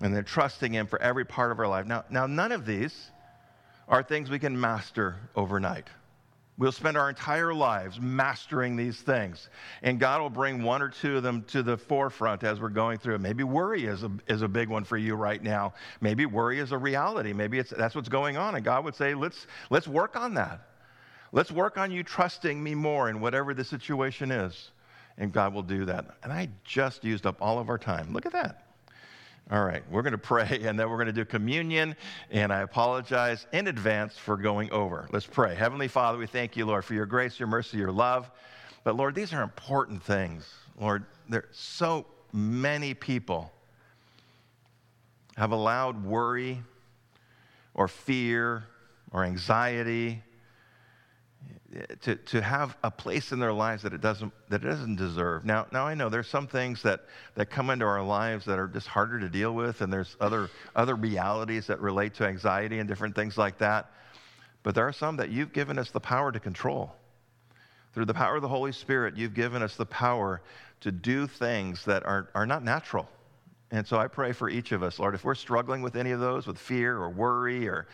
[0.00, 1.86] And then trusting him for every part of our life.
[1.86, 3.10] Now, now none of these
[3.88, 5.86] are things we can master overnight.
[6.58, 9.48] We'll spend our entire lives mastering these things.
[9.82, 12.98] And God will bring one or two of them to the forefront as we're going
[12.98, 13.20] through it.
[13.20, 15.72] Maybe worry is a, is a big one for you right now.
[16.02, 17.32] Maybe worry is a reality.
[17.32, 18.54] Maybe it's, that's what's going on.
[18.54, 20.68] And God would say, let's, let's work on that.
[21.32, 24.72] Let's work on you trusting me more in whatever the situation is.
[25.16, 26.16] And God will do that.
[26.22, 28.12] And I just used up all of our time.
[28.12, 28.71] Look at that.
[29.50, 31.94] All right, we're going to pray and then we're going to do communion.
[32.30, 35.08] And I apologize in advance for going over.
[35.12, 35.54] Let's pray.
[35.54, 38.30] Heavenly Father, we thank you, Lord, for your grace, your mercy, your love.
[38.84, 40.48] But Lord, these are important things.
[40.80, 43.52] Lord, there are so many people
[45.36, 46.62] have allowed worry
[47.74, 48.64] or fear
[49.12, 50.22] or anxiety
[52.02, 55.44] to, to have a place in their lives that it doesn't that it doesn't deserve.
[55.44, 57.00] Now, now I know there's some things that,
[57.34, 60.50] that come into our lives that are just harder to deal with, and there's other
[60.76, 63.90] other realities that relate to anxiety and different things like that.
[64.62, 66.94] But there are some that you've given us the power to control.
[67.94, 70.40] Through the power of the Holy Spirit, you've given us the power
[70.80, 73.08] to do things that are, are not natural.
[73.72, 76.20] And so I pray for each of us, Lord, if we're struggling with any of
[76.20, 77.86] those, with fear or worry, or,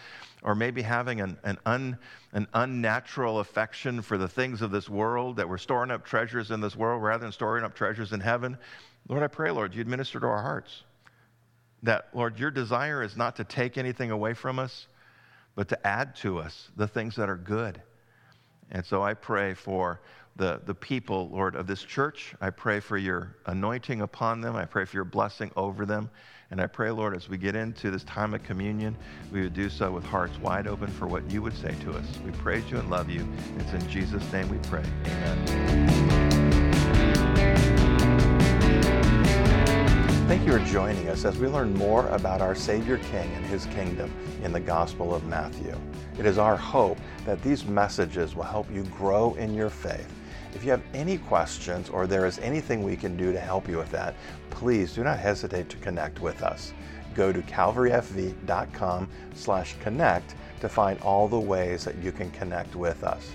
[0.43, 1.97] or maybe having an, an, un,
[2.33, 6.61] an unnatural affection for the things of this world, that we're storing up treasures in
[6.61, 8.59] this world rather than storing up treasures in heaven,
[9.09, 10.83] Lord, I pray, Lord, you administer to our hearts.
[11.85, 14.89] That, Lord, your desire is not to take anything away from us,
[15.55, 17.81] but to add to us the things that are good.
[18.73, 20.01] And so I pray for
[20.39, 22.35] the, the people, Lord, of this church.
[22.41, 24.57] I pray for your anointing upon them.
[24.57, 26.09] I pray for your blessing over them.
[26.51, 28.97] And I pray, Lord, as we get into this time of communion,
[29.31, 32.07] we would do so with hearts wide open for what you would say to us.
[32.25, 33.29] We praise you and love you.
[33.59, 34.85] It's in Jesus' name we pray.
[35.05, 36.09] Amen.
[40.29, 43.67] Thank you for joining us as we learn more about our Savior King and his
[43.67, 44.13] kingdom
[44.43, 45.75] in the Gospel of Matthew.
[46.19, 50.15] It is our hope that these messages will help you grow in your faith.
[50.55, 53.77] If you have any questions or there is anything we can do to help you
[53.77, 54.15] with that,
[54.51, 56.73] please do not hesitate to connect with us.
[57.15, 63.05] Go to calvaryfv.com slash connect to find all the ways that you can connect with
[63.05, 63.31] us.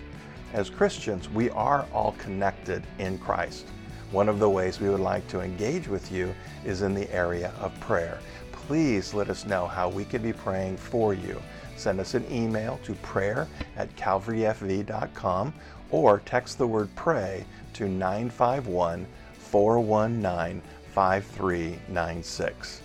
[0.54, 3.66] As Christians, we are all connected in Christ.
[4.12, 6.34] One of the ways we would like to engage with you
[6.64, 8.20] is in the area of prayer.
[8.52, 11.42] Please let us know how we can be praying for you.
[11.76, 15.54] Send us an email to prayer at calvaryfv.com
[15.94, 19.06] or text the word pray to 951
[19.38, 22.82] 419 5396.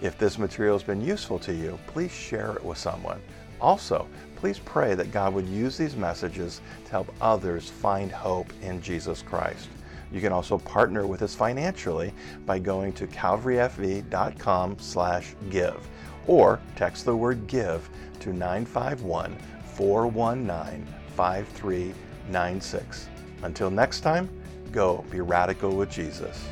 [0.00, 3.20] If this material has been useful to you, please share it with someone.
[3.60, 8.80] Also, please pray that God would use these messages to help others find hope in
[8.80, 9.68] Jesus Christ.
[10.12, 12.14] You can also partner with us financially
[12.46, 15.88] by going to calvaryfv.com slash give
[16.28, 17.88] or text the word give
[18.20, 19.36] to 951
[19.74, 20.86] 419
[21.16, 22.03] 5396.
[22.28, 23.08] 96.
[23.42, 24.28] Until next time,
[24.72, 26.48] go be radical with Jesus.